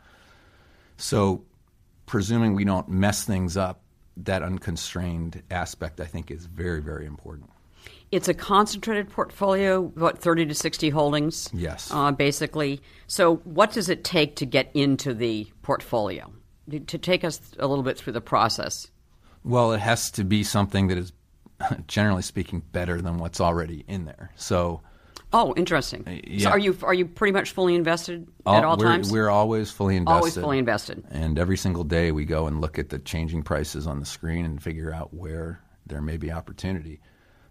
So, 0.97 1.43
presuming 2.07 2.55
we 2.55 2.65
don't 2.65 2.89
mess 2.89 3.23
things 3.23 3.55
up, 3.55 3.81
that 4.23 4.41
unconstrained 4.41 5.43
aspect 5.51 5.99
I 5.99 6.05
think 6.05 6.31
is 6.31 6.47
very, 6.47 6.81
very 6.81 7.05
important. 7.05 7.51
It's 8.11 8.27
a 8.27 8.33
concentrated 8.33 9.11
portfolio, 9.11 9.83
what, 9.93 10.17
30 10.17 10.47
to 10.47 10.55
60 10.55 10.89
holdings? 10.89 11.51
Yes. 11.53 11.91
Uh, 11.93 12.11
basically. 12.11 12.81
So, 13.05 13.35
what 13.43 13.71
does 13.71 13.87
it 13.87 14.03
take 14.03 14.37
to 14.37 14.45
get 14.47 14.71
into 14.73 15.13
the 15.13 15.47
portfolio? 15.61 16.33
To 16.71 16.97
take 16.97 17.23
us 17.25 17.39
a 17.59 17.67
little 17.67 17.83
bit 17.83 17.95
through 17.95 18.13
the 18.13 18.21
process. 18.21 18.89
Well, 19.43 19.71
it 19.71 19.81
has 19.81 20.09
to 20.11 20.23
be 20.23 20.43
something 20.43 20.87
that 20.87 20.97
is, 20.97 21.13
generally 21.87 22.23
speaking, 22.23 22.63
better 22.71 23.03
than 23.03 23.19
what's 23.19 23.39
already 23.39 23.85
in 23.87 24.05
there. 24.05 24.31
So, 24.35 24.81
Oh, 25.33 25.53
interesting. 25.57 26.03
Uh, 26.07 26.19
yeah. 26.25 26.43
So 26.45 26.49
are 26.51 26.59
you 26.59 26.77
are 26.83 26.93
you 26.93 27.05
pretty 27.05 27.33
much 27.33 27.51
fully 27.51 27.75
invested 27.75 28.27
all, 28.45 28.55
at 28.55 28.63
all 28.63 28.77
we're, 28.77 28.85
times? 28.85 29.11
We're 29.11 29.29
always 29.29 29.71
fully 29.71 29.97
invested. 29.97 30.17
Always 30.17 30.35
fully 30.35 30.57
invested. 30.57 31.03
And 31.09 31.37
every 31.37 31.57
single 31.57 31.83
day 31.83 32.11
we 32.11 32.25
go 32.25 32.47
and 32.47 32.61
look 32.61 32.79
at 32.79 32.89
the 32.89 32.99
changing 32.99 33.43
prices 33.43 33.87
on 33.87 33.99
the 33.99 34.05
screen 34.05 34.45
and 34.45 34.61
figure 34.61 34.93
out 34.93 35.13
where 35.13 35.61
there 35.85 36.01
may 36.01 36.17
be 36.17 36.31
opportunity. 36.31 37.01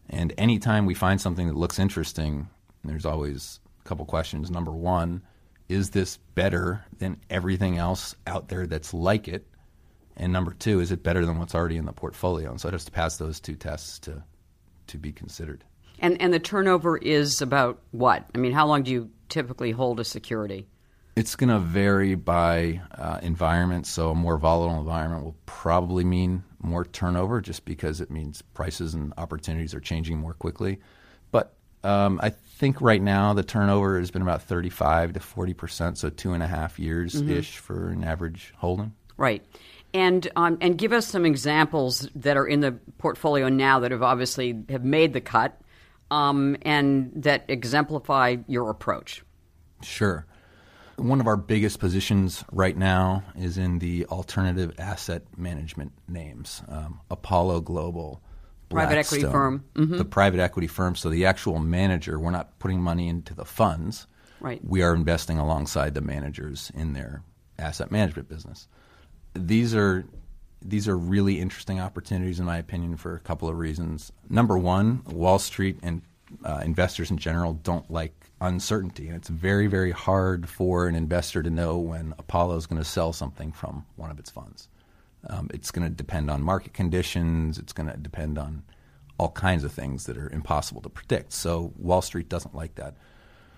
And 0.08 0.32
anytime 0.38 0.86
we 0.86 0.94
find 0.94 1.20
something 1.20 1.48
that 1.48 1.56
looks 1.56 1.78
interesting, 1.78 2.48
there's 2.84 3.04
always 3.04 3.60
a 3.84 3.88
couple 3.88 4.06
questions. 4.06 4.50
Number 4.50 4.70
one, 4.72 5.22
is 5.68 5.90
this 5.90 6.16
better 6.34 6.84
than 6.98 7.18
everything 7.28 7.76
else 7.76 8.14
out 8.26 8.48
there 8.48 8.66
that's 8.66 8.94
like 8.94 9.28
it? 9.28 9.46
And 10.16 10.32
number 10.32 10.52
two, 10.52 10.80
is 10.80 10.92
it 10.92 11.02
better 11.02 11.26
than 11.26 11.38
what's 11.38 11.54
already 11.54 11.76
in 11.76 11.84
the 11.84 11.92
portfolio? 11.92 12.50
And 12.50 12.60
so 12.60 12.68
it 12.68 12.72
has 12.72 12.86
to 12.86 12.92
pass 12.92 13.18
those 13.18 13.40
two 13.40 13.54
tests 13.54 13.98
to 14.00 14.22
to 14.86 14.98
be 14.98 15.12
considered. 15.12 15.64
And 15.98 16.20
and 16.20 16.32
the 16.32 16.38
turnover 16.38 16.96
is 16.96 17.40
about 17.40 17.80
what? 17.90 18.26
I 18.34 18.38
mean, 18.38 18.52
how 18.52 18.66
long 18.66 18.82
do 18.82 18.90
you 18.90 19.10
typically 19.28 19.70
hold 19.70 20.00
a 20.00 20.04
security? 20.04 20.66
It's 21.16 21.34
going 21.34 21.48
to 21.48 21.58
vary 21.58 22.14
by 22.14 22.82
uh, 22.94 23.20
environment. 23.22 23.86
So 23.86 24.10
a 24.10 24.14
more 24.14 24.36
volatile 24.36 24.78
environment 24.78 25.24
will 25.24 25.36
probably 25.46 26.04
mean 26.04 26.44
more 26.60 26.84
turnover, 26.84 27.40
just 27.40 27.64
because 27.64 28.02
it 28.02 28.10
means 28.10 28.42
prices 28.42 28.92
and 28.92 29.14
opportunities 29.16 29.72
are 29.74 29.80
changing 29.80 30.18
more 30.18 30.34
quickly. 30.34 30.78
But 31.30 31.54
um, 31.84 32.20
I 32.22 32.30
think 32.30 32.82
right 32.82 33.00
now 33.00 33.32
the 33.32 33.42
turnover 33.42 33.98
has 33.98 34.10
been 34.10 34.20
about 34.20 34.42
35 34.42 35.14
to 35.14 35.20
40 35.20 35.54
percent, 35.54 35.98
so 35.98 36.10
two 36.10 36.34
and 36.34 36.42
a 36.42 36.46
half 36.46 36.78
years 36.78 37.14
ish 37.14 37.54
mm-hmm. 37.56 37.64
for 37.64 37.88
an 37.90 38.04
average 38.04 38.52
holding. 38.58 38.92
Right. 39.16 39.42
And 39.94 40.28
um, 40.36 40.58
and 40.60 40.76
give 40.76 40.92
us 40.92 41.06
some 41.06 41.24
examples 41.24 42.10
that 42.14 42.36
are 42.36 42.46
in 42.46 42.60
the 42.60 42.72
portfolio 42.98 43.48
now 43.48 43.80
that 43.80 43.90
have 43.90 44.02
obviously 44.02 44.62
have 44.68 44.84
made 44.84 45.14
the 45.14 45.22
cut 45.22 45.58
um, 46.10 46.56
and 46.62 47.10
that 47.16 47.44
exemplify 47.48 48.36
your 48.46 48.70
approach. 48.70 49.22
Sure. 49.82 50.26
One 50.96 51.20
of 51.20 51.26
our 51.26 51.36
biggest 51.36 51.78
positions 51.78 52.42
right 52.52 52.76
now 52.76 53.22
is 53.36 53.58
in 53.58 53.80
the 53.80 54.06
alternative 54.06 54.72
asset 54.78 55.22
management 55.36 55.92
names 56.08 56.62
um, 56.68 57.00
Apollo 57.10 57.60
Global, 57.62 58.22
private 58.70 58.98
equity 58.98 59.24
firm. 59.24 59.64
Mm-hmm. 59.74 59.98
The 59.98 60.04
private 60.04 60.40
equity 60.40 60.68
firm. 60.68 60.96
So 60.96 61.10
the 61.10 61.26
actual 61.26 61.58
manager, 61.58 62.18
we're 62.18 62.30
not 62.30 62.58
putting 62.58 62.80
money 62.80 63.08
into 63.08 63.34
the 63.34 63.44
funds. 63.44 64.06
Right. 64.40 64.60
We 64.64 64.82
are 64.82 64.94
investing 64.94 65.38
alongside 65.38 65.94
the 65.94 66.00
managers 66.00 66.72
in 66.74 66.94
their 66.94 67.22
asset 67.58 67.90
management 67.90 68.28
business. 68.28 68.68
These 69.34 69.74
are 69.74 70.06
these 70.68 70.88
are 70.88 70.96
really 70.96 71.40
interesting 71.40 71.80
opportunities, 71.80 72.40
in 72.40 72.46
my 72.46 72.58
opinion, 72.58 72.96
for 72.96 73.14
a 73.14 73.20
couple 73.20 73.48
of 73.48 73.58
reasons. 73.58 74.12
Number 74.28 74.58
one, 74.58 75.02
Wall 75.06 75.38
Street 75.38 75.78
and 75.82 76.02
uh, 76.44 76.60
investors 76.64 77.10
in 77.10 77.18
general 77.18 77.54
don't 77.54 77.90
like 77.90 78.30
uncertainty, 78.40 79.06
and 79.06 79.16
it's 79.16 79.28
very, 79.28 79.66
very 79.66 79.92
hard 79.92 80.48
for 80.48 80.86
an 80.86 80.94
investor 80.94 81.42
to 81.42 81.50
know 81.50 81.78
when 81.78 82.14
Apollo 82.18 82.56
is 82.56 82.66
going 82.66 82.80
to 82.80 82.88
sell 82.88 83.12
something 83.12 83.52
from 83.52 83.86
one 83.96 84.10
of 84.10 84.18
its 84.18 84.30
funds. 84.30 84.68
Um, 85.28 85.48
it's 85.52 85.70
going 85.70 85.88
to 85.88 85.94
depend 85.94 86.30
on 86.30 86.42
market 86.42 86.72
conditions. 86.72 87.58
It's 87.58 87.72
going 87.72 87.90
to 87.90 87.96
depend 87.96 88.38
on 88.38 88.62
all 89.18 89.30
kinds 89.30 89.64
of 89.64 89.72
things 89.72 90.06
that 90.06 90.16
are 90.16 90.30
impossible 90.30 90.82
to 90.82 90.88
predict. 90.88 91.32
So 91.32 91.72
Wall 91.76 92.02
Street 92.02 92.28
doesn't 92.28 92.54
like 92.54 92.74
that. 92.74 92.94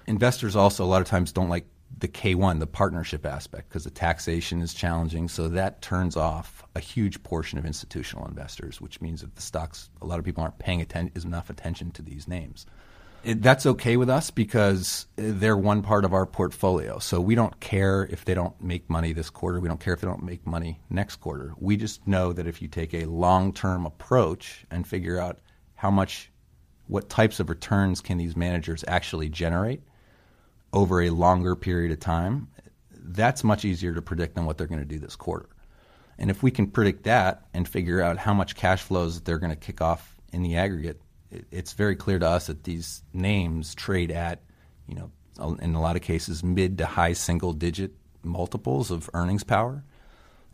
Investors 0.07 0.57
also 0.57 0.85
a 0.85 0.87
lot 0.87 1.03
of 1.03 1.09
times 1.09 1.33
don't 1.33 1.49
like 1.49 1.67
the 1.97 2.09
K1, 2.09 2.61
the 2.61 2.67
partnership 2.67 3.27
aspect, 3.27 3.69
because 3.69 3.85
the 3.85 3.91
taxation 3.91 4.61
is 4.61 4.75
challenging. 4.75 5.29
So 5.29 5.49
that 5.49 5.83
turns 5.83 6.17
off 6.17 6.63
a 6.75 6.81
huge 6.81 7.23
portion 7.23 7.59
of 7.59 7.67
institutional 7.67 8.27
investors, 8.27 8.81
which 8.81 9.01
means 9.01 9.21
that 9.23 9.35
the 9.35 9.43
stocks, 9.43 9.91
a 10.01 10.07
lot 10.07 10.19
of 10.19 10.25
people 10.25 10.43
aren't 10.43 10.59
paying 10.59 10.81
atten- 10.81 11.11
enough 11.25 11.51
attention 11.51 11.91
to 11.93 12.03
these 12.03 12.29
names. 12.29 12.67
It, 13.25 13.43
that's 13.43 13.67
okay 13.67 13.97
with 13.97 14.09
us 14.09 14.31
because 14.31 15.07
they're 15.17 15.57
one 15.57 15.83
part 15.83 16.05
of 16.05 16.15
our 16.15 16.25
portfolio. 16.25 17.01
So 17.01 17.21
we 17.21 17.35
don't 17.35 17.59
care 17.59 18.07
if 18.11 18.25
they 18.25 18.35
don't 18.35 18.61
make 18.63 18.89
money 18.89 19.13
this 19.13 19.29
quarter. 19.29 19.59
We 19.59 19.69
don't 19.69 19.81
care 19.81 19.93
if 19.93 20.01
they 20.01 20.07
don't 20.07 20.23
make 20.23 20.47
money 20.47 20.81
next 20.89 21.17
quarter. 21.17 21.53
We 21.59 21.77
just 21.77 22.07
know 22.07 22.33
that 22.33 22.47
if 22.47 22.63
you 22.63 22.69
take 22.69 22.95
a 22.95 23.07
long 23.07 23.53
term 23.53 23.87
approach 23.87 24.65
and 24.71 24.87
figure 24.87 25.19
out 25.19 25.41
how 25.75 25.91
much, 25.91 26.31
what 26.87 27.09
types 27.09 27.41
of 27.41 27.51
returns 27.51 28.01
can 28.01 28.19
these 28.19 28.37
managers 28.37 28.85
actually 28.87 29.29
generate 29.29 29.83
over 30.73 31.03
a 31.03 31.11
longer 31.11 31.57
period 31.57 31.93
of 31.93 32.01
time, 32.01 32.49
that's 32.93 33.43
much 33.43 33.65
easier 33.65 33.95
to 33.95 34.03
predict 34.03 34.35
than 34.35 34.45
what 34.45 34.59
they're 34.59 34.67
going 34.67 34.81
to 34.81 34.87
do 34.87 34.99
this 34.99 35.17
quarter. 35.17 35.49
And 36.19 36.31
if 36.31 36.43
we 36.43 36.51
can 36.51 36.67
predict 36.67 37.05
that 37.05 37.47
and 37.55 37.67
figure 37.67 38.03
out 38.03 38.19
how 38.19 38.35
much 38.35 38.57
cash 38.57 38.83
flows 38.83 39.21
they're 39.21 39.39
going 39.39 39.51
to 39.53 39.57
kick 39.57 39.81
off 39.81 40.17
in 40.33 40.43
the 40.43 40.57
aggregate, 40.57 41.01
it's 41.51 41.73
very 41.73 41.95
clear 41.95 42.19
to 42.19 42.29
us 42.29 42.49
that 42.49 42.65
these 42.65 43.03
names 43.13 43.75
trade 43.75 44.11
at, 44.11 44.43
you 44.87 44.95
know, 44.95 45.57
in 45.61 45.75
a 45.75 45.81
lot 45.81 45.95
of 45.95 46.03
cases, 46.03 46.43
mid 46.43 46.79
to 46.79 46.87
high 46.87 47.13
single 47.13 47.53
digit 47.53 47.93
multiples 48.23 48.91
of 48.91 49.09
earnings 49.15 49.45
power. 49.45 49.85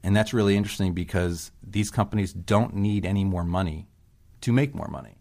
And 0.03 0.15
that's 0.15 0.35
really 0.35 0.57
interesting 0.57 0.93
because 0.93 1.51
these 1.63 1.91
companies 1.91 2.33
don't 2.33 2.75
need 2.75 3.07
any 3.07 3.25
more 3.25 3.45
money 3.45 3.89
to 4.43 4.53
make 4.53 4.75
more 4.75 4.89
money, 4.89 5.17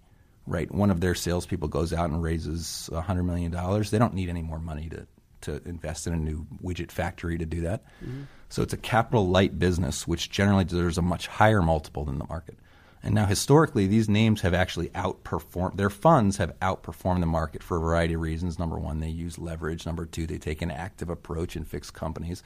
right? 0.46 0.72
One 0.72 0.92
of 0.92 1.02
their 1.02 1.16
salespeople 1.16 1.70
goes 1.70 1.94
out 1.94 2.10
and 2.10 2.22
raises 2.22 2.90
$100 2.92 3.26
million. 3.26 3.52
They 3.52 3.98
don't 3.98 4.14
need 4.14 4.30
any 4.30 4.42
more 4.42 4.60
money 4.60 4.90
to, 4.90 5.08
to 5.42 5.68
invest 5.68 6.08
in 6.08 6.14
a 6.14 6.18
new 6.18 6.46
widget 6.62 6.92
factory 6.92 7.38
to 7.38 7.46
do 7.46 7.62
that. 7.62 7.86
Mm-hmm. 8.04 8.24
So 8.50 8.62
it's 8.62 8.74
a 8.74 8.78
capital 8.78 9.28
light 9.28 9.58
business, 9.58 10.08
which 10.08 10.30
generally 10.30 10.64
deserves 10.64 10.98
a 10.98 11.02
much 11.02 11.28
higher 11.28 11.62
multiple 11.62 12.06
than 12.06 12.20
the 12.20 12.26
market. 12.26 12.58
And 13.06 13.14
now, 13.14 13.26
historically, 13.26 13.86
these 13.86 14.08
names 14.08 14.40
have 14.42 14.54
actually 14.54 14.88
outperformed, 14.90 15.76
their 15.76 15.90
funds 15.90 16.38
have 16.38 16.58
outperformed 16.60 17.20
the 17.20 17.26
market 17.26 17.62
for 17.62 17.76
a 17.76 17.82
variety 17.82 18.14
of 18.14 18.22
reasons. 18.22 18.58
Number 18.58 18.80
one, 18.80 19.02
they 19.02 19.10
use 19.10 19.38
leverage. 19.38 19.86
Number 19.86 20.06
two, 20.06 20.26
they 20.26 20.38
take 20.38 20.62
an 20.62 20.72
active 20.72 21.10
approach 21.10 21.58
in 21.58 21.66
fixed 21.66 21.94
companies. 21.94 22.44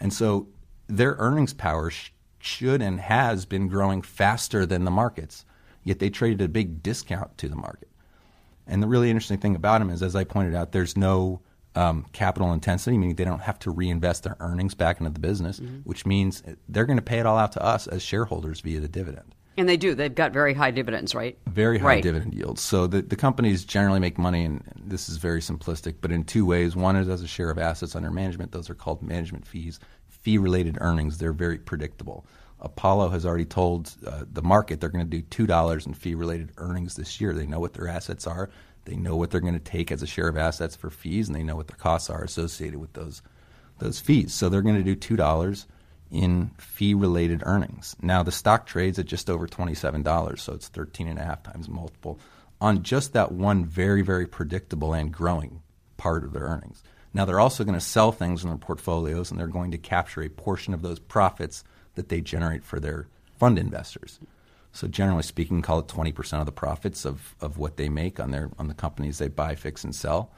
And 0.00 0.12
so 0.12 0.48
their 0.88 1.14
earnings 1.18 1.52
power 1.52 1.90
sh- 1.90 2.10
should 2.40 2.82
and 2.82 2.98
has 2.98 3.46
been 3.46 3.68
growing 3.68 4.02
faster 4.02 4.66
than 4.66 4.84
the 4.84 4.90
markets, 4.90 5.44
yet 5.90 5.98
they 5.98 6.08
traded 6.08 6.40
a 6.40 6.48
big 6.48 6.82
discount 6.82 7.36
to 7.36 7.48
the 7.48 7.56
market. 7.56 7.88
And 8.66 8.80
the 8.82 8.86
really 8.86 9.10
interesting 9.10 9.38
thing 9.38 9.56
about 9.56 9.80
them 9.80 9.90
is, 9.90 10.02
as 10.02 10.14
I 10.14 10.22
pointed 10.22 10.54
out, 10.54 10.70
there's 10.70 10.96
no 10.96 11.40
um, 11.74 12.06
capital 12.12 12.52
intensity, 12.52 12.96
meaning 12.96 13.16
they 13.16 13.24
don't 13.24 13.42
have 13.42 13.58
to 13.60 13.72
reinvest 13.72 14.22
their 14.22 14.36
earnings 14.38 14.74
back 14.74 15.00
into 15.00 15.10
the 15.10 15.18
business, 15.18 15.58
mm-hmm. 15.58 15.78
which 15.78 16.06
means 16.06 16.44
they're 16.68 16.86
going 16.86 16.96
to 16.96 17.02
pay 17.02 17.18
it 17.18 17.26
all 17.26 17.36
out 17.36 17.52
to 17.52 17.62
us 17.62 17.88
as 17.88 18.02
shareholders 18.02 18.60
via 18.60 18.78
the 18.78 18.88
dividend. 18.88 19.34
And 19.56 19.68
they 19.68 19.76
do. 19.76 19.96
They've 19.96 20.14
got 20.14 20.32
very 20.32 20.54
high 20.54 20.70
dividends, 20.70 21.12
right? 21.12 21.36
Very 21.48 21.78
high 21.78 21.86
right. 21.86 22.02
dividend 22.02 22.34
yields. 22.34 22.62
So 22.62 22.86
the, 22.86 23.02
the 23.02 23.16
companies 23.16 23.64
generally 23.64 23.98
make 23.98 24.16
money, 24.16 24.44
and 24.44 24.62
this 24.82 25.08
is 25.08 25.16
very 25.16 25.40
simplistic, 25.40 25.96
but 26.00 26.12
in 26.12 26.22
two 26.22 26.46
ways. 26.46 26.76
One 26.76 26.94
is 26.94 27.08
as 27.08 27.22
a 27.22 27.26
share 27.26 27.50
of 27.50 27.58
assets 27.58 27.96
under 27.96 28.12
management. 28.12 28.52
Those 28.52 28.70
are 28.70 28.74
called 28.74 29.02
management 29.02 29.46
fees. 29.46 29.80
Fee 30.08 30.38
related 30.38 30.78
earnings, 30.80 31.18
they're 31.18 31.32
very 31.32 31.58
predictable. 31.58 32.24
Apollo 32.60 33.08
has 33.10 33.24
already 33.24 33.44
told 33.44 33.94
uh, 34.06 34.24
the 34.30 34.42
market 34.42 34.80
they're 34.80 34.90
going 34.90 35.08
to 35.08 35.20
do 35.20 35.46
$2 35.46 35.86
in 35.86 35.94
fee 35.94 36.14
related 36.14 36.52
earnings 36.58 36.94
this 36.94 37.20
year. 37.20 37.32
They 37.32 37.46
know 37.46 37.60
what 37.60 37.72
their 37.74 37.88
assets 37.88 38.26
are, 38.26 38.50
they 38.84 38.96
know 38.96 39.16
what 39.16 39.30
they're 39.30 39.40
going 39.40 39.54
to 39.54 39.60
take 39.60 39.90
as 39.90 40.02
a 40.02 40.06
share 40.06 40.28
of 40.28 40.36
assets 40.36 40.76
for 40.76 40.90
fees, 40.90 41.28
and 41.28 41.36
they 41.36 41.42
know 41.42 41.56
what 41.56 41.68
their 41.68 41.76
costs 41.76 42.10
are 42.10 42.22
associated 42.22 42.80
with 42.80 42.92
those, 42.92 43.22
those 43.78 44.00
fees. 44.00 44.34
So 44.34 44.48
they're 44.48 44.62
going 44.62 44.82
to 44.82 44.94
do 44.94 45.16
$2 45.16 45.66
in 46.10 46.50
fee 46.58 46.94
related 46.94 47.42
earnings. 47.46 47.96
Now, 48.02 48.22
the 48.22 48.32
stock 48.32 48.66
trades 48.66 48.98
at 48.98 49.06
just 49.06 49.30
over 49.30 49.46
$27, 49.46 50.38
so 50.38 50.54
it's 50.54 50.68
13 50.68 51.08
and 51.08 51.18
a 51.18 51.24
half 51.24 51.42
times 51.42 51.68
multiple 51.68 52.18
on 52.60 52.82
just 52.82 53.12
that 53.12 53.32
one 53.32 53.64
very, 53.64 54.02
very 54.02 54.26
predictable 54.26 54.92
and 54.92 55.12
growing 55.12 55.62
part 55.96 56.24
of 56.24 56.32
their 56.32 56.42
earnings. 56.42 56.82
Now, 57.14 57.24
they're 57.24 57.40
also 57.40 57.64
going 57.64 57.78
to 57.78 57.84
sell 57.84 58.12
things 58.12 58.42
in 58.42 58.50
their 58.50 58.58
portfolios 58.58 59.30
and 59.30 59.40
they're 59.40 59.46
going 59.46 59.70
to 59.70 59.78
capture 59.78 60.22
a 60.22 60.28
portion 60.28 60.74
of 60.74 60.82
those 60.82 60.98
profits 60.98 61.64
that 61.94 62.08
they 62.08 62.20
generate 62.20 62.64
for 62.64 62.80
their 62.80 63.08
fund 63.38 63.58
investors. 63.58 64.20
So, 64.72 64.86
generally 64.86 65.24
speaking, 65.24 65.62
call 65.62 65.80
it 65.80 65.88
20% 65.88 66.38
of 66.38 66.46
the 66.46 66.52
profits 66.52 67.04
of, 67.04 67.34
of 67.40 67.58
what 67.58 67.76
they 67.76 67.88
make 67.88 68.20
on, 68.20 68.30
their, 68.30 68.50
on 68.58 68.68
the 68.68 68.74
companies 68.74 69.18
they 69.18 69.28
buy, 69.28 69.56
fix, 69.56 69.82
and 69.82 69.94
sell. 69.94 70.30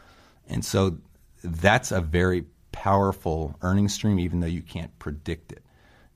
And 0.48 0.64
so 0.64 0.98
that's 1.44 1.92
a 1.92 2.00
very 2.00 2.46
powerful 2.72 3.56
earning 3.60 3.88
stream, 3.88 4.18
even 4.18 4.40
though 4.40 4.46
you 4.46 4.62
can't 4.62 4.98
predict 4.98 5.52
it. 5.52 5.62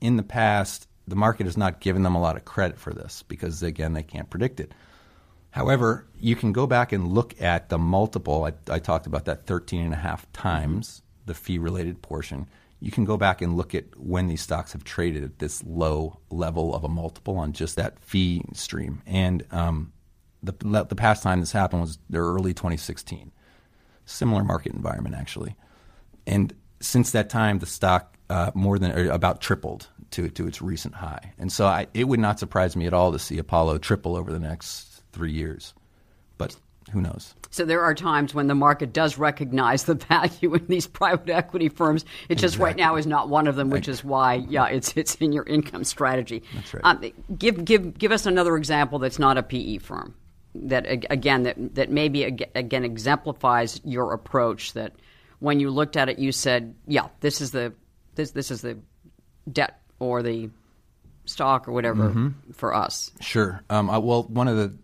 In 0.01 0.17
the 0.17 0.23
past, 0.23 0.87
the 1.07 1.15
market 1.15 1.45
has 1.45 1.57
not 1.57 1.79
given 1.79 2.03
them 2.03 2.15
a 2.15 2.21
lot 2.21 2.35
of 2.35 2.45
credit 2.45 2.79
for 2.79 2.91
this 2.91 3.23
because, 3.27 3.61
again, 3.61 3.93
they 3.93 4.03
can't 4.03 4.29
predict 4.29 4.59
it. 4.59 4.73
However, 5.51 6.07
you 6.19 6.35
can 6.35 6.51
go 6.51 6.67
back 6.67 6.91
and 6.91 7.07
look 7.07 7.39
at 7.41 7.69
the 7.69 7.77
multiple. 7.77 8.43
I, 8.43 8.53
I 8.71 8.79
talked 8.79 9.07
about 9.07 9.25
that 9.25 9.45
13 9.45 9.85
and 9.85 9.93
a 9.93 9.97
half 9.97 10.31
times 10.33 11.01
the 11.25 11.33
fee 11.33 11.57
related 11.57 12.01
portion. 12.01 12.47
You 12.79 12.91
can 12.91 13.05
go 13.05 13.17
back 13.17 13.41
and 13.41 13.57
look 13.57 13.73
at 13.73 13.85
when 13.97 14.27
these 14.27 14.41
stocks 14.41 14.73
have 14.73 14.83
traded 14.83 15.23
at 15.23 15.39
this 15.39 15.63
low 15.63 16.19
level 16.29 16.75
of 16.75 16.83
a 16.83 16.89
multiple 16.89 17.37
on 17.37 17.53
just 17.53 17.75
that 17.75 17.99
fee 17.99 18.43
stream. 18.53 19.01
And 19.05 19.43
um, 19.51 19.93
the, 20.43 20.53
the 20.83 20.95
past 20.95 21.23
time 21.23 21.39
this 21.39 21.51
happened 21.51 21.81
was 21.81 21.97
the 22.09 22.19
early 22.19 22.53
2016. 22.53 23.31
Similar 24.05 24.43
market 24.43 24.73
environment, 24.73 25.15
actually. 25.15 25.55
And 26.25 26.53
since 26.79 27.11
that 27.11 27.29
time, 27.29 27.59
the 27.59 27.65
stock 27.65 28.17
uh, 28.29 28.51
more 28.53 28.77
than 28.77 29.09
about 29.09 29.41
tripled 29.41 29.87
to 30.11 30.29
to 30.29 30.47
its 30.47 30.61
recent 30.61 30.95
high. 30.95 31.33
And 31.37 31.51
so 31.51 31.65
I, 31.65 31.87
it 31.93 32.05
would 32.05 32.19
not 32.19 32.39
surprise 32.39 32.75
me 32.75 32.87
at 32.87 32.93
all 32.93 33.11
to 33.11 33.19
see 33.19 33.37
Apollo 33.37 33.79
triple 33.79 34.15
over 34.15 34.31
the 34.31 34.39
next 34.39 35.03
three 35.11 35.31
years. 35.31 35.73
Who 36.91 37.01
knows? 37.01 37.33
So 37.49 37.65
there 37.65 37.81
are 37.81 37.93
times 37.93 38.33
when 38.33 38.47
the 38.47 38.55
market 38.55 38.93
does 38.93 39.17
recognize 39.17 39.83
the 39.83 39.95
value 40.09 40.53
in 40.55 40.67
these 40.67 40.87
private 40.87 41.29
equity 41.29 41.69
firms. 41.69 42.05
It 42.29 42.35
just 42.35 42.57
right 42.57 42.75
now 42.75 42.95
is 42.95 43.07
not 43.07 43.29
one 43.29 43.47
of 43.47 43.55
them, 43.55 43.69
which 43.69 43.87
is 43.87 44.03
why, 44.03 44.35
yeah, 44.35 44.67
it's 44.67 44.95
it's 44.95 45.15
in 45.15 45.31
your 45.31 45.43
income 45.43 45.83
strategy. 45.83 46.43
That's 46.53 46.73
right. 46.73 46.81
Um, 46.83 47.11
give 47.37 47.63
give 47.65 47.97
give 47.97 48.11
us 48.11 48.25
another 48.25 48.55
example 48.57 48.99
that's 48.99 49.19
not 49.19 49.37
a 49.37 49.43
PE 49.43 49.79
firm. 49.79 50.15
That 50.55 50.85
again 51.09 51.43
that 51.43 51.75
that 51.75 51.91
maybe 51.91 52.23
again 52.23 52.83
exemplifies 52.83 53.81
your 53.83 54.13
approach 54.13 54.73
that 54.73 54.93
when 55.39 55.59
you 55.59 55.69
looked 55.69 55.97
at 55.97 56.09
it, 56.09 56.19
you 56.19 56.31
said, 56.31 56.75
"Yeah, 56.87 57.07
this 57.19 57.41
is 57.41 57.51
the 57.51 57.73
this 58.15 58.31
this 58.31 58.51
is 58.51 58.61
the 58.61 58.77
debt 59.51 59.81
or 59.99 60.23
the 60.23 60.49
stock 61.25 61.67
or 61.67 61.71
whatever 61.71 62.09
mm-hmm. 62.09 62.51
for 62.51 62.73
us." 62.73 63.11
Sure. 63.21 63.61
Um, 63.69 63.89
I, 63.89 63.99
well, 63.99 64.23
one 64.23 64.47
of 64.47 64.57
the 64.57 64.77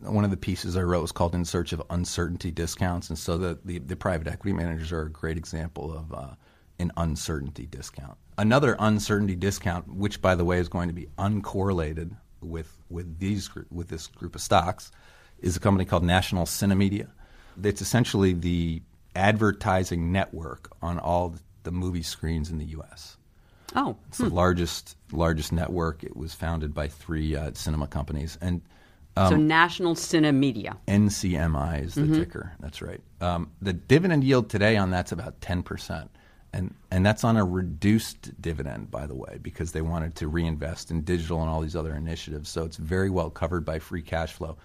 one 0.00 0.24
of 0.24 0.30
the 0.30 0.36
pieces 0.36 0.76
I 0.76 0.82
wrote 0.82 1.02
was 1.02 1.12
called 1.12 1.34
"In 1.34 1.44
Search 1.44 1.72
of 1.72 1.82
Uncertainty 1.90 2.50
Discounts," 2.50 3.08
and 3.08 3.18
so 3.18 3.38
the 3.38 3.58
the, 3.64 3.78
the 3.78 3.96
private 3.96 4.28
equity 4.28 4.52
managers 4.52 4.92
are 4.92 5.02
a 5.02 5.10
great 5.10 5.36
example 5.36 5.92
of 5.92 6.12
uh, 6.12 6.34
an 6.78 6.92
uncertainty 6.96 7.66
discount. 7.66 8.16
Another 8.36 8.76
uncertainty 8.78 9.34
discount, 9.34 9.92
which 9.92 10.22
by 10.22 10.34
the 10.34 10.44
way 10.44 10.58
is 10.58 10.68
going 10.68 10.88
to 10.88 10.94
be 10.94 11.08
uncorrelated 11.18 12.16
with 12.40 12.78
with 12.88 13.18
these 13.18 13.50
with 13.70 13.88
this 13.88 14.06
group 14.06 14.34
of 14.34 14.40
stocks, 14.40 14.90
is 15.40 15.56
a 15.56 15.60
company 15.60 15.84
called 15.84 16.04
National 16.04 16.46
Cinemedia. 16.46 17.08
It's 17.62 17.82
essentially 17.82 18.32
the 18.32 18.82
advertising 19.16 20.12
network 20.12 20.70
on 20.80 20.98
all 20.98 21.34
the 21.64 21.72
movie 21.72 22.02
screens 22.02 22.50
in 22.50 22.58
the 22.58 22.66
U.S. 22.66 23.16
Oh, 23.74 23.96
it's 24.08 24.18
hmm. 24.18 24.28
the 24.28 24.34
largest 24.34 24.96
largest 25.12 25.52
network. 25.52 26.04
It 26.04 26.16
was 26.16 26.34
founded 26.34 26.72
by 26.72 26.88
three 26.88 27.34
uh, 27.34 27.52
cinema 27.54 27.88
companies, 27.88 28.38
and 28.40 28.62
um, 29.18 29.30
so 29.30 29.36
National 29.36 29.94
Cinemedia. 29.94 30.76
NCMI 30.86 31.84
is 31.84 31.94
the 31.94 32.02
mm-hmm. 32.02 32.18
ticker. 32.18 32.52
That's 32.60 32.80
right. 32.82 33.00
Um, 33.20 33.50
the 33.60 33.72
dividend 33.72 34.24
yield 34.24 34.48
today 34.50 34.76
on 34.76 34.90
that's 34.90 35.12
about 35.12 35.40
ten 35.40 35.62
percent, 35.62 36.10
and 36.52 36.74
and 36.90 37.04
that's 37.04 37.24
on 37.24 37.36
a 37.36 37.44
reduced 37.44 38.40
dividend, 38.40 38.90
by 38.90 39.06
the 39.06 39.14
way, 39.14 39.38
because 39.42 39.72
they 39.72 39.82
wanted 39.82 40.14
to 40.16 40.28
reinvest 40.28 40.90
in 40.90 41.02
digital 41.02 41.40
and 41.40 41.50
all 41.50 41.60
these 41.60 41.76
other 41.76 41.94
initiatives. 41.94 42.48
So 42.48 42.64
it's 42.64 42.76
very 42.76 43.10
well 43.10 43.30
covered 43.30 43.64
by 43.64 43.78
free 43.78 44.02
cash 44.02 44.32
flow. 44.32 44.56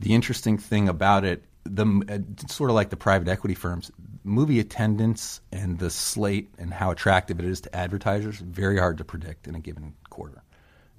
The 0.00 0.14
interesting 0.14 0.58
thing 0.58 0.88
about 0.88 1.24
it 1.24 1.44
the 1.64 2.02
uh, 2.08 2.46
sort 2.48 2.70
of 2.70 2.74
like 2.74 2.90
the 2.90 2.96
private 2.96 3.28
equity 3.28 3.54
firms, 3.54 3.90
movie 4.24 4.60
attendance 4.60 5.40
and 5.52 5.78
the 5.78 5.90
slate 5.90 6.48
and 6.58 6.72
how 6.72 6.90
attractive 6.90 7.38
it 7.38 7.44
is 7.44 7.60
to 7.62 7.76
advertisers 7.76 8.38
very 8.38 8.78
hard 8.78 8.98
to 8.98 9.04
predict 9.04 9.46
in 9.46 9.54
a 9.54 9.60
given 9.60 9.94
quarter. 10.10 10.42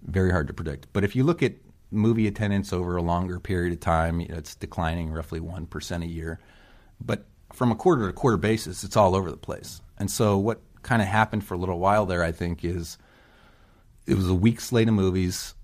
Very 0.03 0.31
hard 0.31 0.47
to 0.47 0.53
predict. 0.53 0.87
But 0.93 1.03
if 1.03 1.15
you 1.15 1.23
look 1.23 1.43
at 1.43 1.53
movie 1.91 2.27
attendance 2.27 2.71
over 2.71 2.95
a 2.97 3.01
longer 3.01 3.39
period 3.39 3.73
of 3.73 3.79
time, 3.79 4.19
you 4.19 4.27
know, 4.27 4.35
it's 4.35 4.55
declining 4.55 5.11
roughly 5.11 5.39
one 5.39 5.65
percent 5.65 6.03
a 6.03 6.07
year. 6.07 6.39
But 7.01 7.25
from 7.53 7.71
a 7.71 7.75
quarter 7.75 8.07
to 8.07 8.13
quarter 8.13 8.37
basis, 8.37 8.83
it's 8.83 8.97
all 8.97 9.15
over 9.15 9.31
the 9.31 9.37
place. 9.37 9.81
And 9.97 10.09
so 10.09 10.37
what 10.37 10.61
kind 10.83 11.01
of 11.01 11.07
happened 11.07 11.43
for 11.43 11.55
a 11.55 11.57
little 11.57 11.79
while 11.79 12.05
there, 12.05 12.23
I 12.23 12.31
think, 12.31 12.63
is 12.63 12.97
it 14.05 14.15
was 14.15 14.29
a 14.29 14.35
weak 14.35 14.61
slate 14.61 14.87
of 14.87 14.93
movies. 14.93 15.55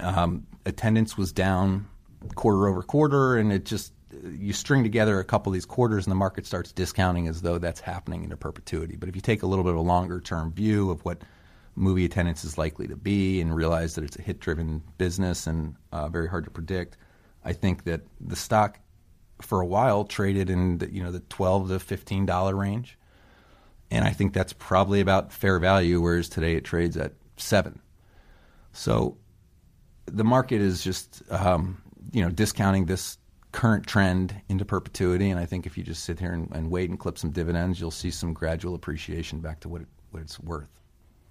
Um, 0.00 0.46
attendance 0.64 1.16
was 1.16 1.32
down 1.32 1.86
quarter 2.34 2.68
over 2.68 2.82
quarter, 2.82 3.36
and 3.36 3.52
it 3.52 3.64
just 3.64 3.92
you 4.24 4.52
string 4.52 4.82
together 4.82 5.20
a 5.20 5.24
couple 5.24 5.50
of 5.50 5.54
these 5.54 5.66
quarters 5.66 6.06
and 6.06 6.10
the 6.10 6.16
market 6.16 6.46
starts 6.46 6.72
discounting 6.72 7.28
as 7.28 7.42
though 7.42 7.58
that's 7.58 7.80
happening 7.80 8.24
into 8.24 8.36
perpetuity. 8.36 8.96
But 8.96 9.08
if 9.08 9.14
you 9.14 9.22
take 9.22 9.42
a 9.42 9.46
little 9.46 9.64
bit 9.64 9.72
of 9.72 9.78
a 9.78 9.82
longer 9.82 10.20
term 10.20 10.52
view 10.52 10.90
of 10.90 11.04
what 11.04 11.22
movie 11.78 12.04
attendance 12.04 12.44
is 12.44 12.58
likely 12.58 12.88
to 12.88 12.96
be 12.96 13.40
and 13.40 13.54
realize 13.54 13.94
that 13.94 14.04
it's 14.04 14.18
a 14.18 14.22
hit 14.22 14.40
driven 14.40 14.82
business 14.98 15.46
and 15.46 15.76
uh, 15.92 16.08
very 16.08 16.28
hard 16.28 16.44
to 16.44 16.50
predict, 16.50 16.96
I 17.44 17.52
think 17.52 17.84
that 17.84 18.02
the 18.20 18.36
stock 18.36 18.78
for 19.40 19.60
a 19.60 19.66
while 19.66 20.04
traded 20.04 20.50
in 20.50 20.78
the, 20.78 20.92
you 20.92 21.02
know 21.02 21.12
the 21.12 21.20
12 21.20 21.68
to 21.68 21.78
15 21.78 22.26
dollar 22.26 22.54
range. 22.54 22.98
And 23.90 24.04
I 24.04 24.10
think 24.10 24.34
that's 24.34 24.52
probably 24.52 25.00
about 25.00 25.32
fair 25.32 25.58
value, 25.58 26.00
whereas 26.00 26.28
today 26.28 26.56
it 26.56 26.64
trades 26.64 26.96
at 26.96 27.14
seven. 27.38 27.80
So 28.72 29.16
the 30.04 30.24
market 30.24 30.60
is 30.60 30.82
just 30.82 31.22
um, 31.30 31.80
you 32.12 32.22
know 32.22 32.30
discounting 32.30 32.86
this 32.86 33.18
current 33.52 33.86
trend 33.86 34.34
into 34.48 34.64
perpetuity. 34.64 35.30
And 35.30 35.40
I 35.40 35.46
think 35.46 35.66
if 35.66 35.78
you 35.78 35.84
just 35.84 36.04
sit 36.04 36.20
here 36.20 36.32
and, 36.32 36.48
and, 36.52 36.70
wait 36.70 36.90
and 36.90 36.98
clip 36.98 37.18
some 37.18 37.30
dividends, 37.30 37.80
you'll 37.80 37.90
see 37.90 38.10
some 38.10 38.32
gradual 38.32 38.74
appreciation 38.74 39.40
back 39.40 39.60
to 39.60 39.68
what, 39.68 39.82
it, 39.82 39.88
what 40.10 40.22
it's 40.22 40.38
worth. 40.38 40.68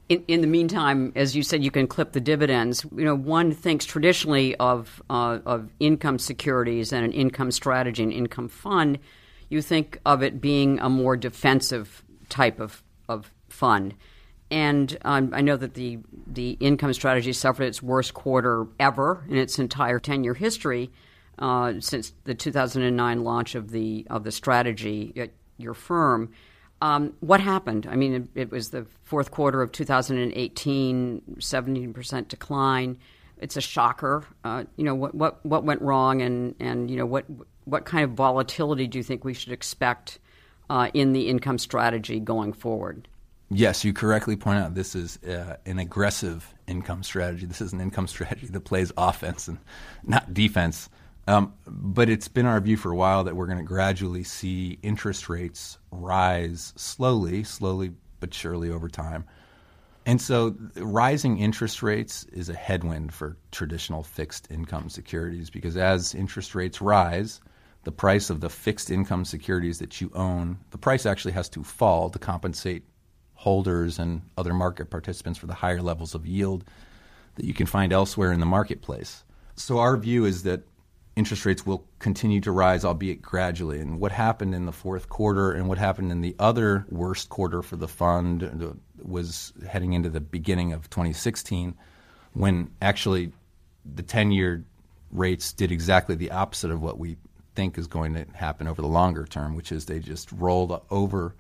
In, 0.10 0.24
in, 0.28 0.42
the 0.42 0.48
meantime, 0.48 1.12
as 1.16 1.36
you 1.36 1.44
said, 1.44 1.64
you 1.64 1.72
can 1.72 1.86
clip 1.86 2.14
the 2.14 2.22
dividends. 2.22 2.86
You 2.96 3.04
know, 3.04 3.16
one 3.16 3.52
thinks 3.52 3.86
traditionally 3.86 4.56
of 4.56 5.02
uh, 5.10 5.40
of 5.46 5.70
income 5.80 6.18
securities 6.18 6.94
and 6.94 7.04
an 7.04 7.12
income 7.12 7.52
strategy, 7.52 8.04
an 8.04 8.12
income 8.12 8.48
fund. 8.48 9.00
You 9.50 9.62
think 9.62 10.00
of 10.06 10.24
it 10.24 10.40
being 10.40 10.80
a 10.80 10.90
more 10.90 11.18
defensive 11.18 12.04
type 12.30 12.60
of 12.60 12.84
of 13.10 13.32
fund. 13.50 13.96
And 14.50 14.98
um, 15.04 15.32
I 15.34 15.42
know 15.42 15.58
that 15.58 15.74
the 15.74 16.00
the 16.26 16.52
income 16.62 16.94
strategy 16.94 17.34
suffered 17.34 17.64
its 17.64 17.84
worst 17.84 18.14
quarter 18.14 18.68
ever 18.80 19.26
in 19.28 19.36
its 19.36 19.60
entire 19.60 20.00
ten 20.00 20.24
year 20.24 20.34
history 20.34 20.90
uh, 21.40 21.74
since 21.80 22.14
the 22.24 22.34
2009 22.34 23.24
launch 23.24 23.56
of 23.56 23.72
the 23.72 24.08
of 24.10 24.24
the 24.24 24.32
strategy 24.32 25.14
at 25.18 25.32
your 25.58 25.74
firm. 25.74 26.32
Um, 26.82 27.14
what 27.22 27.40
happened? 27.40 27.88
I 27.90 27.96
mean, 27.96 28.30
it, 28.36 28.42
it, 28.42 28.52
was 28.52 28.70
the 28.70 28.86
fourth 29.04 29.32
quarter 29.32 29.62
of 29.62 29.72
2018, 29.72 31.22
17% 31.40 32.28
decline. 32.28 32.98
It's 33.40 33.58
a 33.58 33.62
shocker. 33.62 34.24
Uh, 34.44 34.66
you 34.76 34.84
know 34.84 34.96
what, 34.96 35.16
what 35.16 35.46
what 35.46 35.64
went 35.64 35.82
wrong, 35.82 36.22
and 36.22 36.56
and 36.60 36.90
you 36.90 36.98
know 36.98 37.06
what 37.06 37.26
what 37.66 37.86
kind 37.86 38.04
of 38.04 38.12
volatility 38.12 38.88
do 38.88 38.98
you 38.98 39.04
think 39.04 39.24
we 39.24 39.34
should 39.34 39.52
expect 39.52 40.20
uh, 40.70 40.90
in 40.94 41.14
the 41.14 41.30
income 41.30 41.58
strategy 41.58 42.20
going 42.20 42.54
forward? 42.54 43.08
Yes, 43.50 43.86
you 43.86 43.94
correctly 43.94 44.36
point 44.36 44.60
out 44.60 44.76
this 44.76 44.96
is 44.96 45.18
uh, 45.24 45.56
an 45.66 45.80
aggressive 45.80 46.54
income 46.68 47.04
strategy. 47.04 47.46
This 47.46 47.62
is 47.62 47.74
an 47.74 47.80
income 47.80 48.08
strategy 48.08 48.48
that 48.48 48.62
plays 48.62 48.92
offense 48.98 49.48
and 49.48 49.58
not 50.04 50.34
defense. 50.34 50.90
Um, 51.28 51.54
but 51.68 52.10
it's 52.10 52.30
been 52.30 52.46
our 52.46 52.60
view 52.62 52.78
for 52.78 52.92
a 52.92 52.96
while 52.96 53.26
that 53.26 53.36
we're 53.36 53.48
going 53.48 53.58
to 53.58 53.64
gradually 53.64 54.24
see 54.24 54.80
interest 54.82 55.28
rates 55.28 55.78
rise 55.92 56.74
slowly, 56.78 57.44
slowly 57.44 57.92
but 58.20 58.34
surely 58.34 58.70
over 58.70 58.88
time. 58.88 59.26
And 60.06 60.22
so 60.22 60.56
rising 60.78 61.38
interest 61.40 61.84
rates 61.84 62.24
is 62.32 62.48
a 62.48 62.54
headwind 62.54 63.14
for 63.14 63.36
traditional 63.52 64.04
fixed 64.04 64.50
income 64.50 64.90
securities 64.90 65.50
because 65.50 65.76
as 65.76 66.16
interest 66.16 66.56
rates 66.56 66.80
rise, 66.80 67.42
the 67.84 67.92
price 67.92 68.30
of 68.30 68.40
the 68.40 68.50
fixed 68.50 68.90
income 68.90 69.26
securities 69.26 69.80
that 69.80 70.00
you 70.00 70.10
own, 70.16 70.58
the 70.72 70.78
price 70.78 71.06
actually 71.06 71.34
has 71.34 71.50
to 71.50 71.64
fall 71.64 72.10
to 72.10 72.20
compensate 72.20 72.84
holders 73.34 74.00
and 74.00 74.22
other 74.38 74.54
market 74.54 74.90
participants 74.90 75.38
for 75.38 75.48
the 75.48 75.54
higher 75.54 75.82
levels 75.82 76.16
of 76.16 76.26
yield 76.26 76.64
that 77.36 77.46
you 77.46 77.54
can 77.54 77.66
find 77.66 77.92
elsewhere 77.92 78.32
in 78.32 78.40
the 78.40 78.46
marketplace. 78.46 79.26
So 79.56 79.80
our 79.80 79.98
view 79.98 80.24
is 80.24 80.44
that 80.44 80.64
interest 81.18 81.46
rates 81.48 81.66
will 81.66 81.84
continue 81.98 82.40
to 82.40 82.52
rise, 82.52 82.86
albeit 82.86 83.24
gradually. 83.24 83.80
And 83.80 84.00
what 84.00 84.12
happened 84.12 84.54
in 84.54 84.68
the 84.68 84.72
fourth 84.72 85.10
quarter 85.10 85.52
and 85.52 85.68
what 85.68 85.80
happened 85.80 86.12
in 86.12 86.22
the 86.22 86.36
other 86.38 86.86
worst 86.90 87.30
quarter 87.30 87.64
for 87.64 87.76
the 87.76 87.88
fund 87.88 88.80
was 89.02 89.52
heading 89.68 89.94
into 89.94 90.10
the 90.10 90.22
beginning 90.22 90.74
of 90.74 90.90
2016 90.92 91.76
when 92.34 92.70
actually 92.84 93.32
the 93.84 94.04
10 94.04 94.32
year 94.32 94.64
rates 95.12 95.54
did 95.54 95.72
exactly 95.72 96.14
the 96.14 96.30
opposite 96.30 96.70
of 96.70 96.84
what 96.84 97.00
we 97.00 97.18
think 97.56 97.80
is 97.80 97.88
going 97.88 98.14
to 98.14 98.26
happen 98.34 98.68
over 98.68 98.84
the 98.84 98.88
longer 98.88 99.26
term, 99.26 99.56
which 99.56 99.72
is 99.72 99.86
they 99.86 100.00
just 100.00 100.32
rolled 100.32 100.80
over 100.92 101.34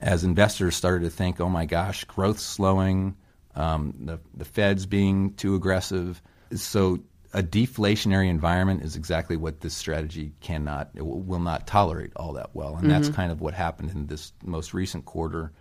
as 0.00 0.24
investors 0.24 0.74
started 0.74 1.04
to 1.04 1.10
think, 1.10 1.40
oh 1.40 1.48
my 1.48 1.66
gosh, 1.66 2.02
growth's 2.04 2.42
slowing, 2.42 3.14
um, 3.54 3.94
the, 4.00 4.18
the 4.36 4.44
Fed's 4.44 4.86
being 4.86 5.34
too 5.34 5.54
aggressive. 5.54 6.20
So 6.56 6.98
a 7.34 7.42
deflationary 7.42 8.30
environment 8.30 8.82
is 8.82 8.94
exactly 8.94 9.36
what 9.36 9.60
this 9.60 9.74
strategy 9.74 10.32
cannot, 10.40 10.90
it 10.94 11.04
will 11.04 11.40
not 11.40 11.66
tolerate 11.66 12.12
all 12.14 12.32
that 12.34 12.50
well. 12.54 12.76
And 12.76 12.82
mm-hmm. 12.82 12.90
that's 12.90 13.08
kind 13.08 13.32
of 13.32 13.40
what 13.40 13.54
happened 13.54 13.90
in 13.90 14.06
this 14.06 14.32
most 14.44 14.72
recent 14.72 15.04
quarter 15.04 15.52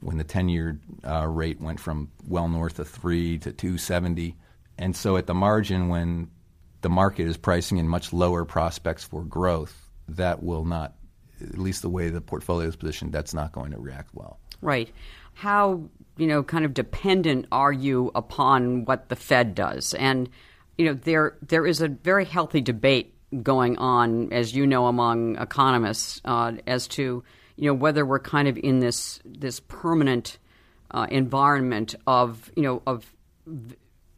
when 0.00 0.18
the 0.18 0.24
10 0.24 0.48
year 0.48 0.80
uh, 1.06 1.26
rate 1.28 1.60
went 1.60 1.78
from 1.78 2.10
well 2.26 2.48
north 2.48 2.80
of 2.80 2.88
3 2.88 3.38
to 3.38 3.52
270. 3.52 4.36
And 4.78 4.96
so 4.96 5.16
at 5.16 5.28
the 5.28 5.34
margin, 5.34 5.88
when 5.88 6.28
the 6.80 6.90
market 6.90 7.28
is 7.28 7.36
pricing 7.36 7.78
in 7.78 7.86
much 7.86 8.12
lower 8.12 8.44
prospects 8.44 9.04
for 9.04 9.22
growth, 9.22 9.88
that 10.08 10.42
will 10.42 10.64
not, 10.64 10.94
at 11.40 11.56
least 11.56 11.82
the 11.82 11.88
way 11.88 12.10
the 12.10 12.20
portfolio 12.20 12.66
is 12.66 12.74
positioned, 12.74 13.12
that's 13.12 13.32
not 13.32 13.52
going 13.52 13.70
to 13.70 13.78
react 13.78 14.10
well. 14.12 14.40
Right. 14.60 14.90
How, 15.34 15.84
you 16.16 16.26
know, 16.26 16.42
kind 16.42 16.64
of 16.64 16.74
dependent 16.74 17.46
are 17.52 17.72
you 17.72 18.10
upon 18.16 18.86
what 18.86 19.08
the 19.08 19.16
Fed 19.16 19.54
does? 19.54 19.94
And 19.94 20.28
you 20.82 20.88
know, 20.88 20.94
there 20.94 21.36
there 21.42 21.64
is 21.64 21.80
a 21.80 21.86
very 21.86 22.24
healthy 22.24 22.60
debate 22.60 23.14
going 23.40 23.78
on, 23.78 24.32
as 24.32 24.52
you 24.52 24.66
know, 24.66 24.88
among 24.88 25.36
economists 25.36 26.20
uh, 26.24 26.54
as 26.66 26.88
to 26.88 27.22
you 27.54 27.66
know 27.66 27.74
whether 27.74 28.04
we're 28.04 28.18
kind 28.18 28.48
of 28.48 28.58
in 28.58 28.80
this 28.80 29.20
this 29.24 29.60
permanent 29.60 30.38
uh, 30.90 31.06
environment 31.08 31.94
of 32.04 32.50
you 32.56 32.64
know 32.64 32.82
of 32.84 33.14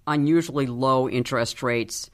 unusually 0.06 0.66
low 0.66 1.06
interest 1.06 1.62
rates. 1.62 2.08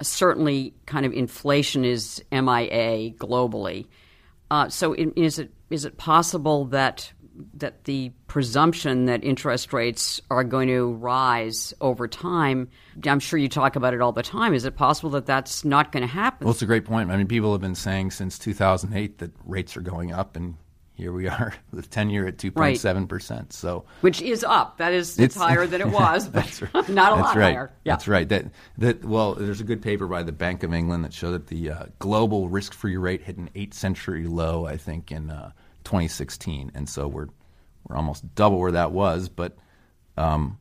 Certainly, 0.00 0.72
kind 0.86 1.04
of 1.04 1.12
inflation 1.12 1.84
is 1.84 2.24
MIA 2.32 3.10
globally. 3.10 3.86
Uh, 4.50 4.68
so, 4.68 4.94
is 4.94 5.38
it 5.38 5.52
is 5.70 5.84
it 5.84 5.96
possible 5.96 6.64
that 6.66 7.12
that 7.54 7.84
the 7.84 8.12
presumption 8.26 9.06
that 9.06 9.24
interest 9.24 9.72
rates 9.72 10.20
are 10.30 10.44
going 10.44 10.68
to 10.68 10.92
rise 10.94 11.72
over 11.80 12.06
time, 12.06 12.68
I'm 13.06 13.20
sure 13.20 13.38
you 13.38 13.48
talk 13.48 13.76
about 13.76 13.94
it 13.94 14.00
all 14.00 14.12
the 14.12 14.22
time. 14.22 14.52
Is 14.52 14.64
it 14.64 14.76
possible 14.76 15.10
that 15.10 15.26
that's 15.26 15.64
not 15.64 15.92
going 15.92 16.02
to 16.02 16.06
happen? 16.06 16.44
Well, 16.44 16.52
it's 16.52 16.62
a 16.62 16.66
great 16.66 16.84
point. 16.84 17.10
I 17.10 17.16
mean, 17.16 17.28
people 17.28 17.52
have 17.52 17.60
been 17.60 17.74
saying 17.74 18.10
since 18.10 18.38
2008 18.38 19.18
that 19.18 19.32
rates 19.44 19.76
are 19.76 19.80
going 19.80 20.12
up, 20.12 20.36
and 20.36 20.56
here 21.00 21.12
we 21.12 21.28
are, 21.28 21.54
the 21.72 21.82
10 21.82 22.10
year 22.10 22.26
at 22.26 22.36
2.7 22.36 23.08
percent. 23.08 23.52
So, 23.52 23.84
which 24.02 24.20
is 24.20 24.44
up. 24.44 24.76
That 24.78 24.92
is 24.92 25.10
it's, 25.18 25.18
it's 25.18 25.36
higher 25.42 25.66
than 25.66 25.80
it 25.80 25.88
was, 25.88 26.28
but 26.28 26.62
right. 26.74 26.88
not 26.88 27.12
a 27.12 27.16
that's 27.16 27.28
lot 27.28 27.36
right. 27.36 27.54
higher. 27.54 27.72
Yeah. 27.84 27.92
That's 27.94 28.06
right. 28.06 28.28
That 28.28 28.46
that 28.78 29.04
well, 29.04 29.34
there's 29.34 29.60
a 29.60 29.64
good 29.64 29.82
paper 29.82 30.06
by 30.06 30.22
the 30.22 30.32
Bank 30.32 30.62
of 30.62 30.72
England 30.74 31.04
that 31.04 31.12
showed 31.12 31.32
that 31.32 31.46
the 31.46 31.70
uh, 31.70 31.84
global 31.98 32.48
risk-free 32.48 32.96
rate 32.96 33.22
hit 33.22 33.38
an 33.38 33.50
eight-century 33.54 34.26
low, 34.26 34.66
I 34.66 34.76
think, 34.76 35.10
in 35.10 35.30
uh, 35.30 35.52
2016, 35.84 36.72
and 36.74 36.88
so 36.88 37.08
we're 37.08 37.28
we're 37.88 37.96
almost 37.96 38.34
double 38.34 38.58
where 38.60 38.72
that 38.72 38.92
was, 38.92 39.28
but 39.28 39.56
um, 40.16 40.58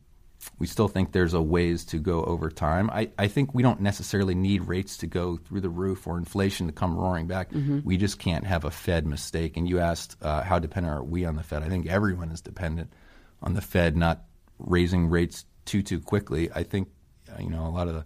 we 0.58 0.68
still 0.68 0.88
think 0.88 1.12
there's 1.12 1.34
a 1.34 1.42
ways 1.42 1.86
to 1.86 2.00
go 2.00 2.24
over 2.24 2.50
time. 2.50 2.90
I, 2.90 3.10
I 3.18 3.28
think 3.28 3.54
we 3.54 3.64
don't 3.64 3.82
necessarily 3.82 4.36
need 4.36 4.64
rates 4.64 4.98
to 4.98 5.08
go 5.08 5.38
through 5.38 5.62
the 5.62 5.70
roof 5.70 6.08
or 6.08 6.18
inflation 6.18 6.68
to 6.68 6.74
come 6.74 6.98
roaring 6.98 7.28
back. 7.28 7.52
Mm-hmm. 7.52 7.80
We 7.84 7.98
just 7.98 8.20
can't 8.20 8.46
have 8.46 8.66
a 8.66 8.72
Fed 8.72 9.06
mistake. 9.06 9.58
And 9.58 9.68
you 9.68 9.80
asked 9.80 10.16
uh, 10.22 10.42
how 10.42 10.60
dependent 10.60 10.96
are 10.96 11.04
we 11.04 11.26
on 11.26 11.36
the 11.36 11.44
Fed? 11.44 11.64
I 11.64 11.70
think 11.70 11.88
everyone 11.88 12.32
is 12.32 12.42
dependent 12.42 12.94
on 13.42 13.54
the 13.54 13.62
Fed 13.62 13.96
not 13.96 14.24
raising 14.58 15.10
rates 15.10 15.46
too 15.66 15.82
too 15.82 16.00
quickly. 16.00 16.50
I 16.54 16.64
think 16.64 16.90
uh, 17.32 17.42
you 17.42 17.50
know 17.50 17.66
a 17.66 17.70
lot 17.70 17.88
of 17.88 17.94
the 17.94 18.06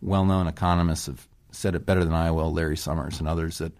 well-known 0.00 0.46
economists 0.46 1.06
have 1.06 1.26
said 1.50 1.74
it 1.74 1.86
better 1.86 2.04
than 2.04 2.14
I 2.14 2.30
will, 2.30 2.52
Larry 2.52 2.76
Summers 2.76 3.18
and 3.18 3.28
others 3.28 3.58
that 3.58 3.72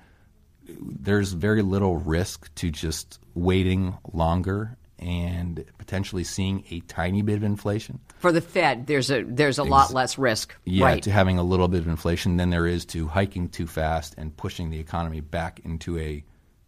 there's 0.81 1.33
very 1.33 1.63
little 1.63 1.97
risk 1.97 2.53
to 2.57 2.71
just 2.71 3.21
waiting 3.35 3.97
longer 4.13 4.78
and 4.99 5.65
potentially 5.79 6.25
seeing 6.25 6.65
a 6.71 6.81
tiny 6.81 7.23
bit 7.23 7.37
of 7.37 7.43
inflation. 7.43 8.01
For 8.19 8.33
the 8.33 8.41
Fed, 8.41 8.87
there's 8.87 9.11
a 9.11 9.23
there's 9.23 9.59
a 9.59 9.63
Ex- 9.63 9.71
lot 9.71 9.93
less 9.93 10.19
risk. 10.19 10.55
Yeah, 10.65 10.87
right. 10.87 11.03
to 11.03 11.11
having 11.11 11.39
a 11.39 11.43
little 11.43 11.69
bit 11.69 11.81
of 11.81 11.89
inflation 11.89 12.37
than 12.37 12.51
there 12.51 12.67
is 12.67 12.85
to 12.87 13.07
hiking 13.07 13.49
too 13.49 13.67
fast 13.67 14.15
and 14.19 14.37
pushing 14.37 14.71
the 14.71 14.81
economy 14.81 15.21
back 15.21 15.61
into 15.65 15.99
a 15.99 16.25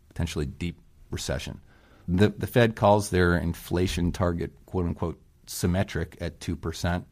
potentially 0.09 0.47
deep 0.47 0.79
recession. 1.11 1.61
The 2.09 2.29
the 2.29 2.47
Fed 2.47 2.77
calls 2.77 3.11
their 3.11 3.37
inflation 3.37 4.13
target 4.13 4.53
quote 4.67 4.87
unquote 4.87 5.21
symmetric 5.47 6.17
at 6.21 6.41
two 6.41 6.57
percent. 6.57 7.07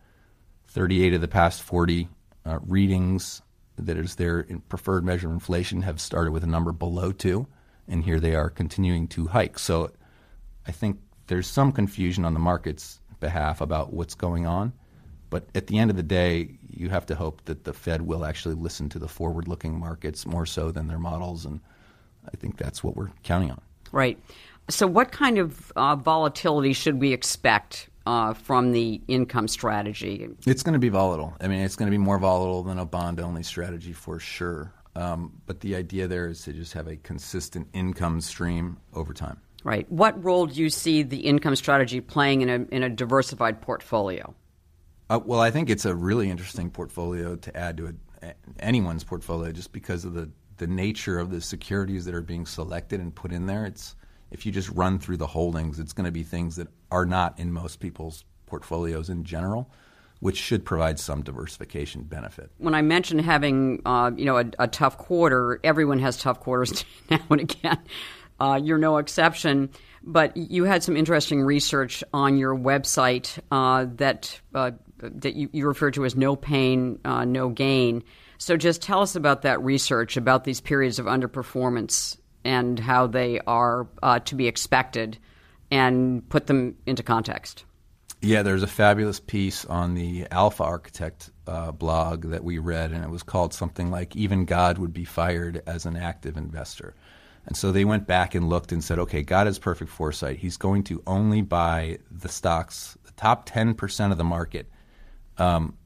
Thirty 0.68 1.04
eight 1.04 1.14
of 1.14 1.20
the 1.20 1.28
past 1.28 1.62
forty 1.62 2.08
uh, 2.46 2.58
readings 2.66 3.42
that 3.76 3.96
is 3.96 4.16
their 4.16 4.44
preferred 4.68 5.04
measure 5.04 5.28
of 5.28 5.32
inflation 5.32 5.82
have 5.82 6.00
started 6.00 6.32
with 6.32 6.42
a 6.44 6.48
number 6.48 6.72
below 6.72 7.12
two, 7.12 7.46
and 7.86 8.04
here 8.04 8.18
they 8.20 8.34
are 8.34 8.50
continuing 8.50 9.06
to 9.08 9.28
hike. 9.28 9.58
So 9.58 9.90
I 10.66 10.72
think 10.72 10.98
there's 11.28 11.46
some 11.46 11.72
confusion 11.72 12.24
on 12.24 12.34
the 12.34 12.40
market's 12.40 13.00
behalf 13.20 13.60
about 13.60 13.92
what's 13.92 14.14
going 14.14 14.46
on. 14.46 14.72
But 15.30 15.46
at 15.54 15.66
the 15.66 15.78
end 15.78 15.90
of 15.90 15.96
the 15.96 16.02
day, 16.02 16.56
you 16.70 16.88
have 16.88 17.04
to 17.06 17.14
hope 17.14 17.44
that 17.44 17.64
the 17.64 17.72
Fed 17.72 18.02
will 18.02 18.24
actually 18.24 18.54
listen 18.54 18.88
to 18.90 18.98
the 18.98 19.08
forward 19.08 19.46
looking 19.46 19.78
markets 19.78 20.26
more 20.26 20.46
so 20.46 20.70
than 20.70 20.88
their 20.88 20.98
models. 20.98 21.44
And 21.44 21.60
I 22.26 22.36
think 22.36 22.56
that's 22.56 22.82
what 22.82 22.96
we're 22.96 23.10
counting 23.22 23.50
on. 23.50 23.60
Right. 23.92 24.18
So, 24.70 24.86
what 24.86 25.12
kind 25.12 25.38
of 25.38 25.72
uh, 25.76 25.96
volatility 25.96 26.72
should 26.72 27.00
we 27.00 27.12
expect 27.12 27.88
uh, 28.06 28.34
from 28.34 28.72
the 28.72 29.00
income 29.08 29.48
strategy? 29.48 30.28
It's 30.46 30.62
going 30.62 30.74
to 30.74 30.78
be 30.78 30.90
volatile. 30.90 31.34
I 31.40 31.48
mean, 31.48 31.60
it's 31.60 31.76
going 31.76 31.88
to 31.88 31.90
be 31.90 31.98
more 31.98 32.18
volatile 32.18 32.62
than 32.62 32.78
a 32.78 32.84
bond 32.84 33.20
only 33.20 33.42
strategy 33.42 33.92
for 33.92 34.18
sure. 34.18 34.72
Um, 34.94 35.40
but 35.46 35.60
the 35.60 35.76
idea 35.76 36.08
there 36.08 36.26
is 36.26 36.42
to 36.42 36.52
just 36.52 36.72
have 36.72 36.88
a 36.88 36.96
consistent 36.96 37.68
income 37.72 38.20
stream 38.20 38.78
over 38.94 39.12
time. 39.12 39.40
Right. 39.64 39.90
What 39.90 40.22
role 40.24 40.46
do 40.46 40.60
you 40.60 40.70
see 40.70 41.02
the 41.02 41.18
income 41.18 41.56
strategy 41.56 42.00
playing 42.00 42.42
in 42.42 42.48
a, 42.48 42.74
in 42.74 42.82
a 42.82 42.88
diversified 42.88 43.60
portfolio? 43.60 44.34
Uh, 45.10 45.20
well, 45.24 45.40
I 45.40 45.50
think 45.50 45.68
it's 45.68 45.84
a 45.84 45.94
really 45.94 46.30
interesting 46.30 46.70
portfolio 46.70 47.36
to 47.36 47.56
add 47.56 47.76
to 47.78 47.94
a, 48.22 48.34
anyone's 48.60 49.04
portfolio 49.04 49.52
just 49.52 49.72
because 49.72 50.04
of 50.04 50.14
the, 50.14 50.30
the 50.58 50.66
nature 50.66 51.18
of 51.18 51.30
the 51.30 51.40
securities 51.40 52.04
that 52.04 52.14
are 52.14 52.22
being 52.22 52.46
selected 52.46 53.00
and 53.00 53.14
put 53.14 53.32
in 53.32 53.46
there. 53.46 53.66
It's 53.66 53.96
if 54.30 54.46
you 54.46 54.52
just 54.52 54.68
run 54.70 54.98
through 54.98 55.16
the 55.16 55.26
holdings, 55.26 55.80
it's 55.80 55.92
going 55.92 56.04
to 56.04 56.12
be 56.12 56.22
things 56.22 56.56
that 56.56 56.68
are 56.90 57.06
not 57.06 57.38
in 57.38 57.52
most 57.52 57.80
people's 57.80 58.24
portfolios 58.46 59.10
in 59.10 59.24
general 59.24 59.70
which 60.20 60.36
should 60.36 60.64
provide 60.64 60.98
some 60.98 61.22
diversification 61.22 62.02
benefit. 62.02 62.50
When 62.58 62.74
I 62.74 62.82
mentioned 62.82 63.20
having, 63.20 63.80
uh, 63.86 64.10
you 64.16 64.24
know, 64.24 64.38
a, 64.38 64.46
a, 64.58 64.66
tough 64.66 64.98
quarter, 64.98 65.60
everyone 65.62 66.00
has 66.00 66.16
tough 66.16 66.40
quarters 66.40 66.84
now 67.10 67.20
and 67.30 67.40
again. 67.40 67.78
Uh, 68.40 68.60
you're 68.62 68.78
no 68.78 68.98
exception. 68.98 69.70
But 70.02 70.36
you 70.36 70.64
had 70.64 70.82
some 70.82 70.96
interesting 70.96 71.42
research 71.42 72.04
on 72.14 72.38
your 72.38 72.54
website 72.56 73.38
uh, 73.50 73.86
that 73.96 74.40
uh, 74.54 74.70
that 75.00 75.34
you, 75.34 75.48
you 75.52 75.66
refer 75.66 75.90
to 75.92 76.04
as 76.04 76.16
"no 76.16 76.36
pain, 76.36 76.98
uh, 77.04 77.24
no 77.24 77.48
gain." 77.48 78.04
So, 78.38 78.56
just 78.56 78.80
tell 78.80 79.02
us 79.02 79.16
about 79.16 79.42
that 79.42 79.62
research 79.62 80.16
about 80.16 80.44
these 80.44 80.60
periods 80.60 80.98
of 80.98 81.06
underperformance 81.06 82.16
and 82.44 82.78
how 82.78 83.08
they 83.08 83.40
are 83.40 83.88
uh, 84.02 84.20
to 84.20 84.34
be 84.34 84.46
expected, 84.46 85.18
and 85.70 86.26
put 86.28 86.46
them 86.46 86.76
into 86.86 87.02
context. 87.02 87.64
Yeah, 88.20 88.42
there's 88.42 88.62
a 88.62 88.68
fabulous 88.68 89.20
piece 89.20 89.64
on 89.64 89.94
the 89.94 90.26
Alpha 90.30 90.64
Architect 90.64 91.30
uh, 91.46 91.70
blog 91.72 92.30
that 92.30 92.42
we 92.42 92.58
read, 92.58 92.92
and 92.92 93.04
it 93.04 93.10
was 93.10 93.22
called 93.22 93.52
something 93.52 93.90
like 93.90 94.16
"Even 94.16 94.44
God 94.44 94.78
Would 94.78 94.92
Be 94.92 95.04
Fired 95.04 95.62
as 95.66 95.86
an 95.86 95.96
Active 95.96 96.36
Investor." 96.36 96.94
And 97.48 97.56
so 97.56 97.72
they 97.72 97.86
went 97.86 98.06
back 98.06 98.34
and 98.34 98.48
looked 98.48 98.72
and 98.72 98.84
said, 98.84 98.98
"Okay, 98.98 99.22
God 99.22 99.46
has 99.46 99.58
perfect 99.58 99.90
foresight. 99.90 100.36
He's 100.36 100.58
going 100.58 100.84
to 100.84 101.02
only 101.06 101.40
buy 101.40 101.98
the 102.10 102.28
stocks, 102.28 102.98
the 103.04 103.12
top 103.12 103.46
ten 103.46 103.72
percent 103.74 104.12
of 104.12 104.18
the 104.18 104.24
market, 104.24 104.70
um, 105.38 105.78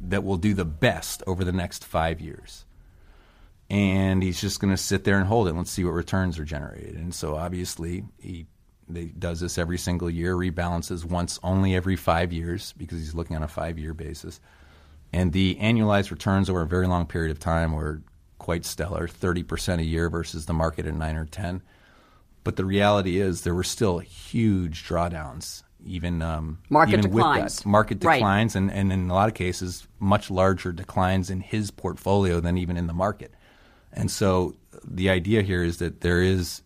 that 0.00 0.24
will 0.24 0.36
do 0.36 0.52
the 0.52 0.64
best 0.64 1.22
over 1.28 1.44
the 1.44 1.52
next 1.52 1.84
five 1.84 2.20
years." 2.20 2.66
And 3.70 4.20
he's 4.20 4.40
just 4.40 4.58
going 4.58 4.72
to 4.72 4.76
sit 4.76 5.04
there 5.04 5.16
and 5.16 5.28
hold 5.28 5.46
it. 5.46 5.54
Let's 5.54 5.70
see 5.70 5.84
what 5.84 5.92
returns 5.92 6.40
are 6.40 6.44
generated. 6.44 6.96
And 6.96 7.14
so 7.14 7.36
obviously 7.36 8.02
he 8.18 8.46
they 8.88 9.04
does 9.04 9.38
this 9.38 9.58
every 9.58 9.78
single 9.78 10.10
year, 10.10 10.34
rebalances 10.34 11.04
once 11.04 11.38
only 11.44 11.76
every 11.76 11.94
five 11.94 12.32
years 12.32 12.74
because 12.76 12.98
he's 12.98 13.14
looking 13.14 13.36
on 13.36 13.44
a 13.44 13.48
five 13.48 13.78
year 13.78 13.94
basis. 13.94 14.40
And 15.12 15.32
the 15.32 15.56
annualized 15.60 16.10
returns 16.10 16.50
over 16.50 16.62
a 16.62 16.66
very 16.66 16.88
long 16.88 17.06
period 17.06 17.30
of 17.30 17.38
time 17.38 17.72
were 17.72 18.02
quite 18.40 18.64
stellar 18.64 19.06
30% 19.06 19.78
a 19.78 19.84
year 19.84 20.10
versus 20.10 20.46
the 20.46 20.52
market 20.52 20.86
at 20.86 20.94
9 20.94 21.16
or 21.16 21.26
10. 21.26 21.62
But 22.42 22.56
the 22.56 22.64
reality 22.64 23.20
is 23.20 23.42
there 23.42 23.54
were 23.54 23.62
still 23.62 23.98
huge 23.98 24.88
drawdowns, 24.88 25.62
even, 25.84 26.22
um, 26.22 26.58
market 26.70 26.98
even 26.98 27.12
declines. 27.12 27.56
with 27.56 27.64
that. 27.64 27.68
Market 27.68 28.00
declines, 28.00 28.54
right. 28.54 28.62
and, 28.62 28.72
and 28.72 28.92
in 28.92 29.10
a 29.10 29.14
lot 29.14 29.28
of 29.28 29.34
cases, 29.34 29.86
much 30.00 30.30
larger 30.30 30.72
declines 30.72 31.30
in 31.30 31.42
his 31.42 31.70
portfolio 31.70 32.40
than 32.40 32.56
even 32.58 32.76
in 32.76 32.86
the 32.86 32.94
market. 32.94 33.32
And 33.92 34.10
so 34.10 34.56
the 34.84 35.10
idea 35.10 35.42
here 35.42 35.62
is 35.62 35.78
that 35.78 36.00
there 36.00 36.22
is 36.22 36.62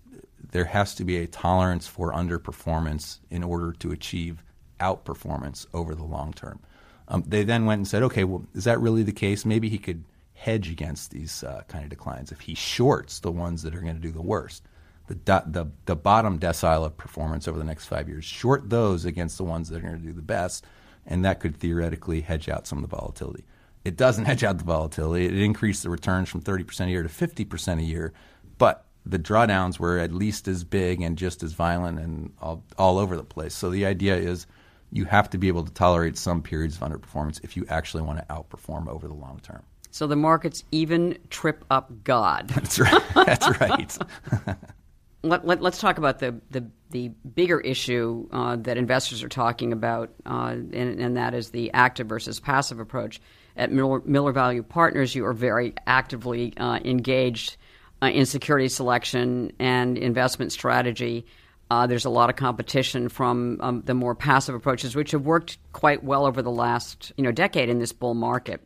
there 0.53 0.67
has 0.67 0.95
to 0.95 1.05
be 1.05 1.17
a 1.17 1.27
tolerance 1.27 1.89
for 1.89 2.13
underperformance 2.13 3.19
in 3.29 3.43
order 3.43 3.73
to 3.73 3.91
achieve 3.91 4.45
outperformance 4.79 5.67
over 5.75 5.97
the 5.97 6.05
long 6.05 6.33
term. 6.33 6.61
Um, 7.09 7.25
they 7.27 7.43
then 7.43 7.67
went 7.67 7.81
and 7.81 7.89
said, 7.89 8.05
okay, 8.05 8.23
well, 8.23 8.47
is 8.55 8.63
that 8.63 8.81
really 8.81 9.03
the 9.03 9.13
case? 9.13 9.45
Maybe 9.45 9.69
he 9.69 9.79
could 9.79 10.05
hedge 10.45 10.71
against 10.71 11.11
these 11.11 11.43
uh, 11.43 11.63
kind 11.69 11.85
of 11.85 11.91
declines 11.91 12.31
if 12.31 12.41
he 12.41 12.55
shorts 12.55 13.21
the 13.21 13.33
ones 13.33 13.63
that 13.63 13.75
are 13.75 13.81
going 13.81 13.95
to 13.95 14.01
do 14.01 14.13
the 14.13 14.21
worst. 14.21 14.63
The, 15.07 15.43
the, 15.47 15.71
the 15.87 15.97
bottom 15.97 16.39
decile 16.39 16.85
of 16.85 16.99
performance 16.99 17.49
over 17.49 17.59
the 17.59 17.65
next 17.65 17.87
five 17.87 18.09
years, 18.09 18.27
short 18.27 18.69
those 18.69 19.07
against 19.07 19.39
the 19.39 19.45
ones 19.45 19.71
that 19.71 19.79
are 19.79 19.87
going 19.87 20.01
to 20.01 20.07
do 20.07 20.13
the 20.13 20.21
best, 20.21 20.67
and 21.07 21.25
that 21.25 21.41
could 21.41 21.57
theoretically 21.57 22.21
hedge 22.21 22.51
out 22.51 22.67
some 22.67 22.83
of 22.83 22.89
the 22.89 22.95
volatility. 22.95 23.45
It 23.87 23.97
doesn't 23.97 24.25
hedge 24.27 24.45
out 24.45 24.59
the 24.59 24.65
volatility. 24.65 25.25
It 25.25 25.35
increased 25.35 25.83
the 25.83 25.91
returns 25.91 26.29
from 26.29 26.43
30% 26.43 26.87
a 26.87 26.91
year 26.91 27.03
to 27.03 27.09
50% 27.09 27.79
a 27.79 27.83
year, 27.83 28.13
but 28.59 28.85
the 29.07 29.19
drawdowns 29.19 29.79
were 29.79 29.99
at 29.99 30.13
least 30.13 30.47
as 30.47 30.63
big 30.63 31.01
and 31.01 31.17
just 31.17 31.43
as 31.43 31.55
violent 31.55 31.99
and 31.99 32.33
all, 32.41 32.63
all 32.79 32.99
over 32.99 33.17
the 33.17 33.25
place. 33.25 33.55
So 33.55 33.71
the 33.71 33.87
idea 33.87 34.17
is 34.17 34.47
you 34.91 35.07
have 35.07 35.31
to 35.31 35.39
be 35.39 35.49
able 35.49 35.65
to 35.65 35.73
tolerate 35.73 36.19
some 36.19 36.43
periods 36.43 36.77
of 36.77 36.83
underperformance 36.83 37.43
if 37.43 37.57
you 37.57 37.65
actually 37.71 38.03
want 38.03 38.19
to 38.19 38.25
outperform 38.27 38.89
over 38.89 39.09
the 39.09 39.15
long 39.15 39.41
term. 39.43 39.63
So 39.95 40.09
the 40.09 40.17
markets 40.17 40.65
even 40.73 41.19
trip 41.31 41.65
up 41.71 42.03
God. 42.03 42.49
That's 42.55 42.81
right. 42.81 43.03
That's 43.15 43.61
right. 43.61 43.99
let, 45.23 45.45
us 45.45 45.61
let, 45.61 45.75
talk 45.75 45.99
about 45.99 46.19
the, 46.19 46.41
the, 46.51 46.67
the 46.91 47.09
bigger 47.11 47.61
issue 47.61 48.27
uh, 48.33 48.57
that 48.57 48.77
investors 48.77 49.23
are 49.23 49.29
talking 49.29 49.73
about, 49.73 50.13
uh, 50.27 50.49
and, 50.49 50.75
and, 50.75 51.17
that 51.17 51.33
is 51.33 51.51
the 51.51 51.73
active 51.75 52.09
versus 52.09 52.41
passive 52.41 52.81
approach. 52.81 53.21
At 53.57 53.71
Miller, 53.71 54.03
Miller 54.05 54.33
Value 54.33 54.65
Partners, 54.65 55.15
you 55.15 55.25
are 55.27 55.33
very 55.33 55.75
actively 55.87 56.55
uh, 56.57 56.81
engaged 56.85 57.57
uh, 58.03 58.07
in 58.07 58.27
security 58.27 58.67
selection 58.67 59.53
and 59.61 59.97
investment 59.97 60.51
strategy. 60.51 61.25
Uh, 61.71 61.87
there's 61.87 62.05
a 62.05 62.11
lot 62.11 62.31
of 62.31 62.35
competition 62.35 63.09
from 63.09 63.61
um, 63.61 63.83
the 63.83 63.95
more 63.95 64.17
passive 64.17 64.57
approaches, 64.57 64.97
which 64.97 65.13
have 65.13 65.25
worked 65.25 65.57
quite 65.73 66.03
well 66.03 66.27
over 66.27 66.43
the 66.43 66.51
last 66.51 67.13
you 67.17 67.23
know 67.23 67.31
decade 67.31 67.69
in 67.69 67.79
this 67.79 67.93
bull 67.93 68.15
market. 68.15 68.61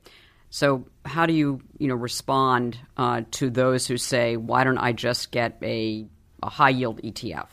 So, 0.50 0.86
how 1.04 1.26
do 1.26 1.32
you 1.32 1.60
you 1.78 1.88
know 1.88 1.94
respond 1.94 2.78
uh, 2.96 3.22
to 3.32 3.50
those 3.50 3.86
who 3.86 3.96
say, 3.96 4.36
"Why 4.36 4.64
don't 4.64 4.78
I 4.78 4.92
just 4.92 5.30
get 5.30 5.58
a, 5.62 6.06
a 6.42 6.48
high 6.48 6.70
yield 6.70 7.02
ETF?" 7.02 7.48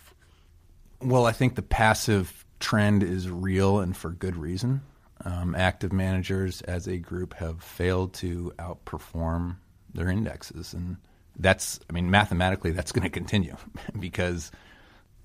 Well, 1.01 1.25
I 1.25 1.31
think 1.31 1.55
the 1.55 1.61
passive 1.61 2.45
trend 2.59 3.03
is 3.03 3.29
real 3.29 3.79
and 3.79 3.95
for 3.95 4.11
good 4.11 4.37
reason. 4.37 4.81
Um, 5.23 5.55
active 5.55 5.91
managers 5.91 6.61
as 6.61 6.87
a 6.87 6.97
group 6.97 7.33
have 7.35 7.63
failed 7.63 8.13
to 8.15 8.53
outperform 8.59 9.57
their 9.93 10.09
indexes, 10.09 10.73
and 10.73 10.97
that's 11.37 11.79
I 11.89 11.93
mean 11.93 12.09
mathematically 12.09 12.71
that's 12.71 12.91
going 12.91 13.03
to 13.03 13.09
continue 13.09 13.55
because 13.99 14.51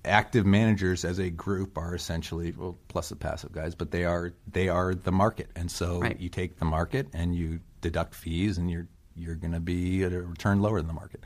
active 0.03 0.45
managers 0.45 1.05
as 1.05 1.19
a 1.19 1.29
group 1.29 1.77
are 1.77 1.93
essentially 1.93 2.51
well 2.57 2.77
plus 2.87 3.09
the 3.09 3.15
passive 3.15 3.51
guys 3.51 3.75
but 3.75 3.91
they 3.91 4.03
are 4.03 4.33
they 4.51 4.67
are 4.67 4.95
the 4.95 5.11
market 5.11 5.49
and 5.55 5.69
so 5.69 5.99
right. 5.99 6.19
you 6.19 6.27
take 6.27 6.57
the 6.57 6.65
market 6.65 7.07
and 7.13 7.35
you 7.35 7.59
deduct 7.81 8.15
fees 8.15 8.57
and 8.57 8.71
you're 8.71 8.87
you're 9.15 9.35
going 9.35 9.53
to 9.53 9.59
be 9.59 10.03
at 10.03 10.11
a 10.11 10.21
return 10.21 10.61
lower 10.61 10.79
than 10.79 10.87
the 10.87 10.93
market 10.93 11.23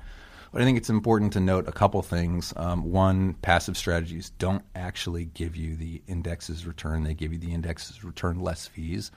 but 0.56 0.62
I 0.62 0.66
think 0.66 0.78
it's 0.78 0.90
important 0.90 1.34
to 1.34 1.42
note 1.42 1.68
a 1.68 1.74
couple 1.74 2.02
things. 2.02 2.54
Um, 2.56 2.90
one, 2.90 3.34
passive 3.42 3.76
strategies 3.76 4.30
don't 4.40 4.64
actually 4.74 5.26
give 5.26 5.58
you 5.58 5.76
the 5.76 6.02
index's 6.08 6.66
return; 6.66 7.04
they 7.04 7.14
give 7.14 7.34
you 7.34 7.38
the 7.38 7.54
index's 7.54 8.06
return 8.06 8.40
less 8.40 8.66
fees. 8.66 9.12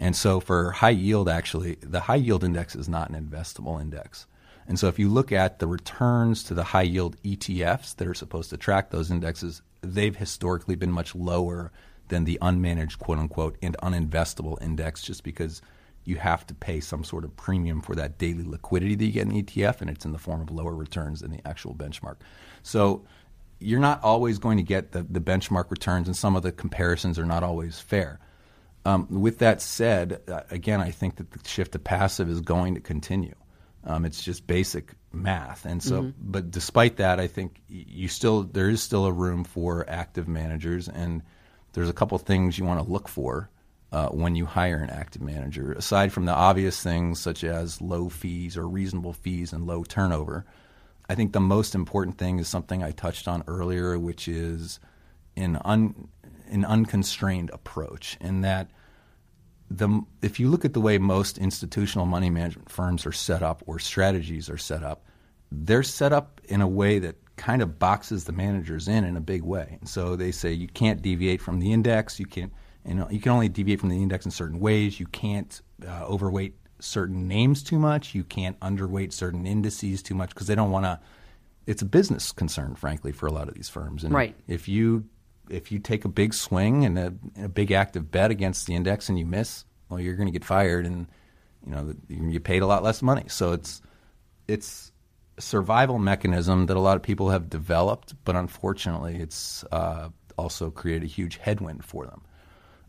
And 0.00 0.16
so, 0.16 0.40
for 0.40 0.70
high 0.70 0.88
yield, 0.88 1.28
actually, 1.28 1.74
the 1.82 2.00
high 2.00 2.14
yield 2.14 2.42
index 2.42 2.74
is 2.74 2.88
not 2.88 3.10
an 3.10 3.22
investable 3.22 3.78
index. 3.78 4.26
And 4.68 4.78
so 4.78 4.86
if 4.86 4.98
you 4.98 5.08
look 5.08 5.32
at 5.32 5.58
the 5.58 5.66
returns 5.66 6.44
to 6.44 6.54
the 6.54 6.62
high 6.62 6.82
yield 6.82 7.16
ETFs 7.22 7.96
that 7.96 8.06
are 8.06 8.14
supposed 8.14 8.50
to 8.50 8.58
track 8.58 8.90
those 8.90 9.10
indexes, 9.10 9.62
they've 9.80 10.14
historically 10.14 10.76
been 10.76 10.92
much 10.92 11.14
lower 11.14 11.72
than 12.08 12.24
the 12.24 12.38
unmanaged 12.42 12.98
quote 12.98 13.18
unquote 13.18 13.56
and 13.62 13.76
uninvestable 13.82 14.60
index 14.62 15.02
just 15.02 15.24
because 15.24 15.62
you 16.04 16.16
have 16.16 16.46
to 16.46 16.54
pay 16.54 16.80
some 16.80 17.02
sort 17.02 17.24
of 17.24 17.34
premium 17.36 17.80
for 17.80 17.94
that 17.94 18.18
daily 18.18 18.44
liquidity 18.44 18.94
that 18.94 19.04
you 19.04 19.12
get 19.12 19.22
in 19.22 19.30
the 19.30 19.42
ETF 19.42 19.80
and 19.80 19.90
it's 19.90 20.04
in 20.04 20.12
the 20.12 20.18
form 20.18 20.42
of 20.42 20.50
lower 20.50 20.74
returns 20.74 21.20
than 21.20 21.30
the 21.30 21.46
actual 21.46 21.74
benchmark. 21.74 22.16
So 22.62 23.04
you're 23.60 23.80
not 23.80 24.02
always 24.02 24.38
going 24.38 24.58
to 24.58 24.62
get 24.62 24.92
the, 24.92 25.02
the 25.02 25.20
benchmark 25.20 25.70
returns 25.70 26.08
and 26.08 26.16
some 26.16 26.36
of 26.36 26.42
the 26.42 26.52
comparisons 26.52 27.18
are 27.18 27.26
not 27.26 27.42
always 27.42 27.80
fair. 27.80 28.20
Um, 28.84 29.06
with 29.10 29.38
that 29.38 29.60
said, 29.60 30.20
uh, 30.28 30.42
again, 30.50 30.80
I 30.80 30.90
think 30.90 31.16
that 31.16 31.30
the 31.30 31.46
shift 31.48 31.72
to 31.72 31.78
passive 31.78 32.28
is 32.28 32.40
going 32.40 32.74
to 32.74 32.80
continue. 32.80 33.34
Um, 33.84 34.04
it's 34.04 34.22
just 34.22 34.46
basic 34.46 34.92
math, 35.12 35.64
and 35.64 35.82
so. 35.82 36.02
Mm-hmm. 36.02 36.10
But 36.20 36.50
despite 36.50 36.96
that, 36.96 37.20
I 37.20 37.26
think 37.26 37.60
you 37.68 38.08
still 38.08 38.42
there 38.42 38.68
is 38.68 38.82
still 38.82 39.06
a 39.06 39.12
room 39.12 39.44
for 39.44 39.88
active 39.88 40.28
managers, 40.28 40.88
and 40.88 41.22
there's 41.72 41.88
a 41.88 41.94
couple 41.94 42.18
things 42.18 42.58
you 42.58 42.64
want 42.64 42.84
to 42.84 42.92
look 42.92 43.08
for 43.08 43.50
uh, 43.92 44.08
when 44.08 44.34
you 44.34 44.46
hire 44.46 44.78
an 44.78 44.90
active 44.90 45.22
manager. 45.22 45.72
Aside 45.72 46.12
from 46.12 46.26
the 46.26 46.34
obvious 46.34 46.82
things 46.82 47.20
such 47.20 47.44
as 47.44 47.80
low 47.80 48.08
fees 48.08 48.56
or 48.56 48.68
reasonable 48.68 49.12
fees 49.12 49.52
and 49.52 49.66
low 49.66 49.84
turnover, 49.84 50.44
I 51.08 51.14
think 51.14 51.32
the 51.32 51.40
most 51.40 51.74
important 51.74 52.18
thing 52.18 52.38
is 52.38 52.48
something 52.48 52.82
I 52.82 52.90
touched 52.90 53.28
on 53.28 53.44
earlier, 53.46 53.98
which 53.98 54.28
is 54.28 54.80
an 55.36 55.58
un, 55.64 56.08
an 56.50 56.64
unconstrained 56.64 57.50
approach, 57.50 58.18
in 58.20 58.42
that 58.42 58.70
the 59.70 60.02
if 60.22 60.40
you 60.40 60.48
look 60.48 60.64
at 60.64 60.72
the 60.72 60.80
way 60.80 60.98
most 60.98 61.38
institutional 61.38 62.06
money 62.06 62.30
management 62.30 62.70
firms 62.70 63.04
are 63.06 63.12
set 63.12 63.42
up 63.42 63.62
or 63.66 63.78
strategies 63.78 64.48
are 64.48 64.58
set 64.58 64.82
up, 64.82 65.04
they're 65.52 65.82
set 65.82 66.12
up 66.12 66.40
in 66.44 66.60
a 66.60 66.68
way 66.68 66.98
that 66.98 67.16
kind 67.36 67.62
of 67.62 67.78
boxes 67.78 68.24
the 68.24 68.32
managers 68.32 68.88
in 68.88 69.04
in 69.04 69.16
a 69.16 69.20
big 69.20 69.42
way. 69.42 69.76
And 69.80 69.88
so 69.88 70.16
they 70.16 70.32
say 70.32 70.52
you 70.52 70.68
can't 70.68 71.00
deviate 71.00 71.40
from 71.40 71.60
the 71.60 71.72
index. 71.72 72.18
You 72.18 72.26
can't, 72.26 72.52
you 72.86 72.94
know, 72.94 73.08
you 73.10 73.20
can 73.20 73.32
only 73.32 73.48
deviate 73.48 73.80
from 73.80 73.90
the 73.90 74.02
index 74.02 74.24
in 74.24 74.30
certain 74.30 74.58
ways. 74.58 74.98
You 74.98 75.06
can't 75.06 75.60
uh, 75.86 76.04
overweight 76.04 76.54
certain 76.80 77.28
names 77.28 77.62
too 77.62 77.78
much. 77.78 78.14
You 78.14 78.24
can't 78.24 78.58
underweight 78.60 79.12
certain 79.12 79.46
indices 79.46 80.02
too 80.02 80.14
much 80.14 80.30
because 80.30 80.46
they 80.46 80.54
don't 80.54 80.70
want 80.70 80.84
to. 80.84 81.00
It's 81.66 81.82
a 81.82 81.86
business 81.86 82.32
concern, 82.32 82.74
frankly, 82.74 83.12
for 83.12 83.26
a 83.26 83.32
lot 83.32 83.48
of 83.48 83.54
these 83.54 83.68
firms. 83.68 84.02
And 84.02 84.14
right. 84.14 84.34
if 84.46 84.68
you 84.68 85.04
if 85.50 85.72
you 85.72 85.78
take 85.78 86.04
a 86.04 86.08
big 86.08 86.34
swing 86.34 86.84
and 86.84 86.98
a, 86.98 87.14
a 87.42 87.48
big 87.48 87.72
active 87.72 88.10
bet 88.10 88.30
against 88.30 88.66
the 88.66 88.74
index 88.74 89.08
and 89.08 89.18
you 89.18 89.26
miss, 89.26 89.64
well, 89.88 90.00
you're 90.00 90.14
going 90.14 90.28
to 90.28 90.32
get 90.32 90.44
fired, 90.44 90.86
and 90.86 91.06
you 91.66 91.72
know 91.72 91.94
get 92.30 92.44
paid 92.44 92.62
a 92.62 92.66
lot 92.66 92.82
less 92.82 93.02
money. 93.02 93.24
So 93.28 93.52
it's 93.52 93.82
it's 94.46 94.92
a 95.36 95.40
survival 95.40 95.98
mechanism 95.98 96.66
that 96.66 96.76
a 96.76 96.80
lot 96.80 96.96
of 96.96 97.02
people 97.02 97.30
have 97.30 97.48
developed, 97.48 98.14
but 98.24 98.36
unfortunately, 98.36 99.16
it's 99.16 99.64
uh, 99.72 100.08
also 100.36 100.70
created 100.70 101.04
a 101.04 101.06
huge 101.06 101.36
headwind 101.36 101.84
for 101.84 102.06
them. 102.06 102.22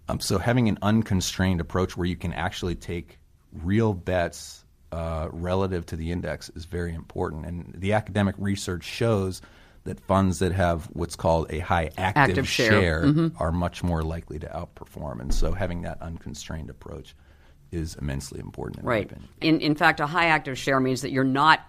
Um, 0.08 0.20
so 0.20 0.38
having 0.40 0.68
an 0.68 0.78
unconstrained 0.82 1.62
approach 1.62 1.96
where 1.96 2.08
you 2.08 2.16
can 2.16 2.34
actually 2.34 2.76
take 2.76 3.20
real 3.54 3.94
bets 3.94 4.66
uh, 4.92 5.28
relative 5.32 5.86
to 5.88 5.96
the 5.96 6.12
index 6.12 6.50
is 6.56 6.66
very 6.66 6.94
important, 6.94 7.46
and 7.46 7.74
the 7.78 7.94
academic 7.94 8.36
research 8.38 8.84
shows 8.84 9.42
that 9.84 10.00
funds 10.02 10.40
that 10.40 10.52
have 10.52 10.86
what's 10.94 11.16
called 11.16 11.52
a 11.52 11.60
high 11.60 11.92
active, 11.98 12.30
active 12.30 12.48
share, 12.48 12.72
share 12.72 13.04
mm-hmm. 13.04 13.42
are 13.42 13.52
much 13.52 13.84
more 13.84 14.04
likely 14.04 14.40
to 14.40 14.48
outperform. 14.48 15.22
And 15.22 15.34
so 15.34 15.52
having 15.54 15.82
that 15.84 16.02
unconstrained 16.02 16.70
approach 16.70 17.16
is 17.72 17.96
immensely 17.96 18.40
important. 18.40 18.80
In 18.80 18.86
right. 18.86 19.12
In 19.42 19.62
in 19.62 19.76
fact, 19.76 20.00
a 20.00 20.08
high 20.08 20.28
active 20.28 20.58
share 20.58 20.80
means 20.80 21.02
that 21.02 21.12
you're 21.12 21.24
not 21.24 21.60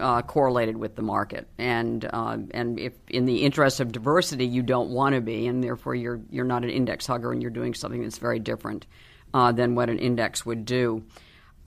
uh, 0.00 0.22
correlated 0.22 0.76
with 0.76 0.94
the 0.94 1.02
market, 1.02 1.48
and 1.58 2.08
uh, 2.12 2.38
and 2.52 2.78
if 2.78 2.92
in 3.08 3.24
the 3.24 3.42
interest 3.42 3.80
of 3.80 3.92
diversity 3.92 4.46
you 4.46 4.62
don't 4.62 4.90
want 4.90 5.14
to 5.14 5.20
be, 5.20 5.46
and 5.46 5.62
therefore 5.62 5.94
you're 5.94 6.20
you're 6.30 6.44
not 6.44 6.64
an 6.64 6.70
index 6.70 7.06
hugger, 7.06 7.32
and 7.32 7.42
you're 7.42 7.50
doing 7.50 7.74
something 7.74 8.02
that's 8.02 8.18
very 8.18 8.38
different 8.38 8.86
uh, 9.34 9.52
than 9.52 9.74
what 9.74 9.90
an 9.90 9.98
index 9.98 10.46
would 10.46 10.64
do. 10.64 11.04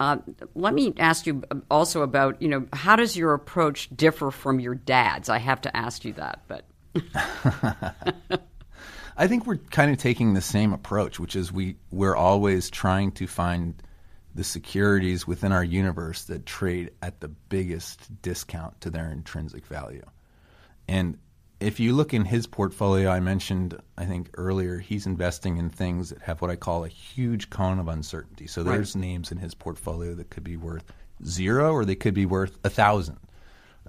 Uh, 0.02 0.18
let 0.56 0.74
me 0.74 0.96
ask 0.98 1.28
you 1.28 1.44
also 1.70 2.02
about 2.02 2.42
you 2.42 2.48
know 2.48 2.66
how 2.74 2.96
does 2.96 3.16
your 3.16 3.36
approach 3.36 3.88
differ 3.96 4.32
from 4.32 4.60
your 4.60 4.74
dad's? 4.74 5.30
I 5.30 5.38
have 5.38 5.62
to 5.62 5.78
ask 5.78 6.04
you 6.04 6.14
that, 6.14 6.42
but. 6.48 6.66
I 9.18 9.28
think 9.28 9.46
we're 9.46 9.58
kind 9.58 9.92
of 9.92 10.00
taking 10.00 10.34
the 10.34 10.42
same 10.42 10.74
approach, 10.74 11.20
which 11.20 11.36
is 11.36 11.52
we 11.52 11.76
we're 11.92 12.16
always 12.16 12.72
trying 12.72 13.12
to 13.12 13.28
find 13.28 13.76
the 14.34 14.44
securities 14.44 15.28
within 15.28 15.52
our 15.52 15.64
universe 15.64 16.24
that 16.24 16.48
trade 16.48 16.90
at 17.04 17.20
the 17.20 17.28
biggest 17.28 18.10
discount 18.24 18.82
to 18.82 18.90
their 18.90 19.12
intrinsic 19.12 19.68
value. 19.68 20.06
And 20.88 21.20
if 21.62 21.80
you 21.80 21.94
look 21.94 22.14
in 22.14 22.26
his 22.26 22.48
portfolio, 22.48 23.10
I 23.10 23.20
mentioned, 23.20 23.80
I 23.98 24.06
think 24.06 24.30
earlier, 24.36 24.80
he's 24.80 25.06
investing 25.06 25.58
in 25.58 25.70
things 25.70 26.10
that 26.10 26.22
have 26.24 26.42
what 26.42 26.50
I 26.50 26.56
call 26.56 26.84
a 26.84 26.88
huge 26.88 27.50
cone 27.50 27.80
of 27.80 27.88
uncertainty. 27.88 28.48
So 28.48 28.64
there's 28.64 28.96
right. 28.96 29.02
names 29.02 29.32
in 29.32 29.38
his 29.38 29.54
portfolio 29.54 30.16
that 30.16 30.32
could 30.32 30.44
be 30.44 30.58
worth 30.58 30.92
zero 31.24 31.72
or 31.72 31.86
they 31.86 31.96
could 31.96 32.16
be 32.16 32.26
worth 32.26 32.58
a 32.64 32.70
thousand. 32.70 33.18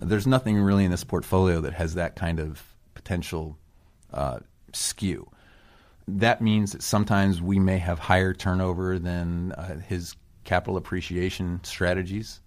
There's 0.01 0.27
nothing 0.27 0.59
really 0.59 0.85
in 0.85 0.91
this 0.91 1.05
portfolio 1.05 1.61
that 1.63 1.73
has 1.73 1.95
that 1.95 2.15
kind 2.15 2.39
of 2.39 2.63
potential 2.95 3.57
uh, 4.13 4.41
skew. 4.73 5.29
That 6.07 6.43
means 6.43 6.73
that 6.73 6.83
sometimes 6.83 7.41
we 7.41 7.59
may 7.59 7.79
have 7.79 7.99
higher 7.99 8.35
turnover 8.35 8.99
than 8.99 9.53
uh, 9.53 9.79
his 9.79 10.15
capital 10.45 10.77
appreciation 10.77 11.61
strategies 11.63 12.41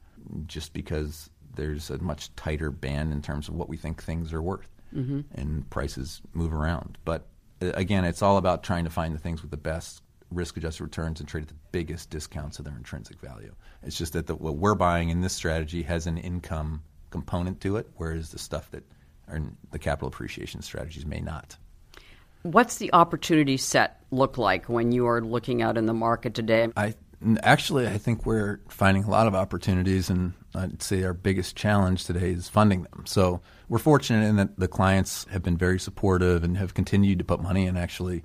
just 0.46 0.74
because 0.74 1.30
there's 1.56 1.90
a 1.90 1.98
much 2.00 2.36
tighter 2.36 2.70
band 2.70 3.12
in 3.12 3.22
terms 3.22 3.48
of 3.48 3.56
what 3.56 3.70
we 3.70 3.78
think 3.78 4.04
things 4.04 4.34
are 4.34 4.42
worth 4.42 4.75
mm-hmm. 4.94 5.22
and 5.34 5.70
prices 5.70 6.22
move 6.34 6.54
around. 6.54 6.98
But 7.06 7.28
uh, 7.62 7.72
again, 7.74 8.06
it's 8.06 8.22
all 8.22 8.38
about 8.38 8.64
trying 8.64 8.84
to 8.86 8.90
find 8.90 9.14
the 9.14 9.20
things 9.20 9.42
with 9.42 9.52
the 9.52 9.58
best 9.58 10.02
risk 10.32 10.58
adjusted 10.58 10.84
returns 10.84 11.20
and 11.20 11.30
trade 11.30 11.44
at 11.44 11.50
the 11.50 11.56
biggest 11.72 12.10
discounts 12.10 12.60
of 12.60 12.66
their 12.66 12.76
intrinsic 12.76 13.20
value. 13.20 13.54
It's 13.84 13.98
just 13.98 14.14
that 14.14 14.28
the, 14.28 14.36
what 14.36 14.58
we're 14.58 14.76
buying 14.76 15.10
in 15.10 15.22
this 15.22 15.34
strategy 15.34 15.84
has 15.84 16.08
an 16.08 16.18
income 16.18 16.82
component 17.12 17.62
to 17.62 17.78
it, 17.78 17.88
whereas 17.96 18.32
the 18.32 18.40
stuff 18.40 18.72
that 18.72 18.84
are 19.28 19.38
in 19.38 19.56
the 19.72 19.80
capital 19.80 20.08
appreciation 20.08 20.62
strategies 20.62 21.06
may 21.06 21.22
not. 21.22 21.58
What's 22.44 22.78
the 22.78 22.94
opportunity 22.94 23.58
set 23.58 24.02
look 24.12 24.38
like 24.38 24.68
when 24.68 24.92
you 24.92 25.08
are 25.08 25.22
looking 25.22 25.62
out 25.62 25.78
in 25.78 25.86
the 25.88 25.94
market 25.94 26.36
today? 26.36 26.70
I 26.78 26.96
Actually, 27.42 27.88
I 27.88 27.98
think 27.98 28.26
we're 28.26 28.60
finding 28.68 29.04
a 29.04 29.10
lot 29.10 29.26
of 29.26 29.34
opportunities, 29.34 30.10
and 30.10 30.34
I'd 30.56 30.82
say 30.82 31.04
our 31.04 31.14
biggest 31.14 31.56
challenge 31.56 32.06
today 32.06 32.32
is 32.32 32.50
funding 32.50 32.84
them. 32.84 33.06
So 33.06 33.42
we're 33.70 33.80
fortunate 33.80 34.26
in 34.26 34.38
that 34.38 34.58
the 34.58 34.68
clients 34.68 35.26
have 35.32 35.44
been 35.44 35.58
very 35.58 35.80
supportive 35.80 36.44
and 36.44 36.58
have 36.58 36.74
continued 36.74 37.20
to 37.20 37.26
put 37.26 37.42
money 37.42 37.66
in 37.66 37.78
actually 37.78 38.24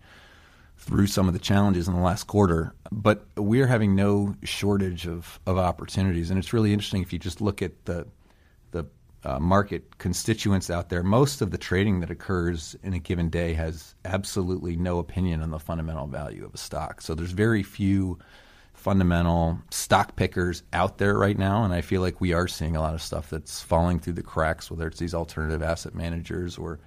through 0.77 1.07
some 1.07 1.29
of 1.29 1.35
the 1.35 1.41
challenges 1.41 1.87
in 1.89 1.95
the 1.95 2.01
last 2.01 2.27
quarter. 2.27 2.75
But 2.91 3.27
we're 3.37 3.67
having 3.67 3.95
no 3.95 4.35
shortage 4.43 5.07
of, 5.07 5.39
of 5.47 5.59
opportunities, 5.59 6.31
and 6.31 6.39
it's 6.39 6.53
really 6.53 6.73
interesting 6.73 7.03
if 7.03 7.13
you 7.13 7.19
just 7.19 7.41
look 7.41 7.63
at 7.63 7.85
the 7.85 8.07
the 8.71 8.87
uh, 9.25 9.39
market 9.39 9.99
constituents 9.99 10.71
out 10.71 10.89
there. 10.89 11.03
Most 11.03 11.43
of 11.43 11.51
the 11.51 11.59
trading 11.59 12.01
that 12.01 12.11
occurs 12.11 12.77
in 12.83 12.95
a 12.95 12.99
given 12.99 13.29
day 13.29 13.53
has 13.53 13.95
absolutely 14.05 14.77
no 14.77 14.99
opinion 14.99 15.43
on 15.43 15.51
the 15.51 15.59
fundamental 15.59 16.07
value 16.07 16.45
of 16.45 16.55
a 16.55 16.59
stock. 16.59 17.03
So 17.03 17.15
there's 17.15 17.33
very 17.33 17.63
few 17.63 18.19
fundamental 18.81 19.59
stock 19.71 20.17
pickers 20.17 20.63
out 20.73 20.97
there 20.97 21.17
right 21.17 21.37
now, 21.37 21.65
and 21.65 21.75
I 21.75 21.83
feel 21.83 22.01
like 22.01 22.19
we 22.21 22.33
are 22.33 22.49
seeing 22.49 22.77
a 22.77 22.81
lot 22.81 22.95
of 22.95 23.03
stuff 23.03 23.29
that's 23.29 23.61
falling 23.61 24.01
through 24.01 24.15
the 24.15 24.23
cracks, 24.23 24.71
whether 24.71 24.87
it's 24.87 24.99
these 24.99 25.15
alternative 25.15 25.63
asset 25.63 25.95
managers 25.95 26.57
or 26.57 26.81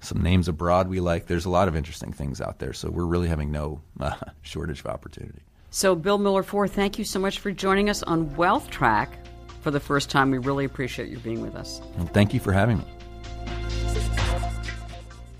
some 0.00 0.20
names 0.20 0.48
abroad 0.48 0.88
we 0.88 0.98
like. 0.98 1.26
There's 1.26 1.44
a 1.44 1.50
lot 1.50 1.68
of 1.68 1.76
interesting 1.76 2.12
things 2.12 2.40
out 2.40 2.58
there, 2.58 2.72
so 2.72 2.90
we're 2.90 3.06
really 3.06 3.28
having 3.28 3.52
no 3.52 3.80
uh, 4.00 4.16
shortage 4.42 4.80
of 4.80 4.86
opportunity. 4.86 5.40
So, 5.70 5.94
Bill 5.94 6.18
Miller 6.18 6.40
IV, 6.40 6.72
thank 6.72 6.98
you 6.98 7.04
so 7.04 7.20
much 7.20 7.38
for 7.38 7.52
joining 7.52 7.88
us 7.88 8.02
on 8.02 8.34
Wealth 8.34 8.68
Track 8.68 9.18
for 9.60 9.70
the 9.70 9.80
first 9.80 10.10
time. 10.10 10.32
We 10.32 10.38
really 10.38 10.64
appreciate 10.64 11.08
you 11.08 11.18
being 11.18 11.40
with 11.40 11.54
us. 11.54 11.80
And 11.98 12.12
thank 12.12 12.34
you 12.34 12.40
for 12.40 12.52
having 12.52 12.78
me. 12.78 12.84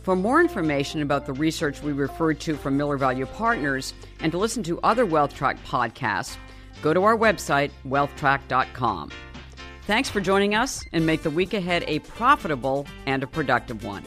For 0.09 0.17
more 0.17 0.41
information 0.41 1.03
about 1.03 1.27
the 1.27 1.35
research 1.35 1.83
we 1.83 1.93
referred 1.93 2.41
to 2.41 2.57
from 2.57 2.79
Miller 2.79 2.97
Value 2.97 3.27
Partners 3.27 3.93
and 4.21 4.33
to 4.33 4.39
listen 4.39 4.63
to 4.63 4.81
other 4.81 5.05
WealthTrack 5.05 5.59
podcasts, 5.67 6.39
go 6.81 6.95
to 6.95 7.05
our 7.05 7.15
website, 7.15 7.71
wealthtrack.com. 7.87 9.11
Thanks 9.83 10.09
for 10.09 10.23
joining 10.23 10.55
us 10.55 10.83
and 10.95 11.05
make 11.05 11.23
the 11.23 11.29
week 11.29 11.53
ahead 11.53 11.85
a 11.87 11.99
profitable 11.99 12.87
and 13.05 13.23
a 13.23 13.27
productive 13.27 13.85
one. 13.85 14.03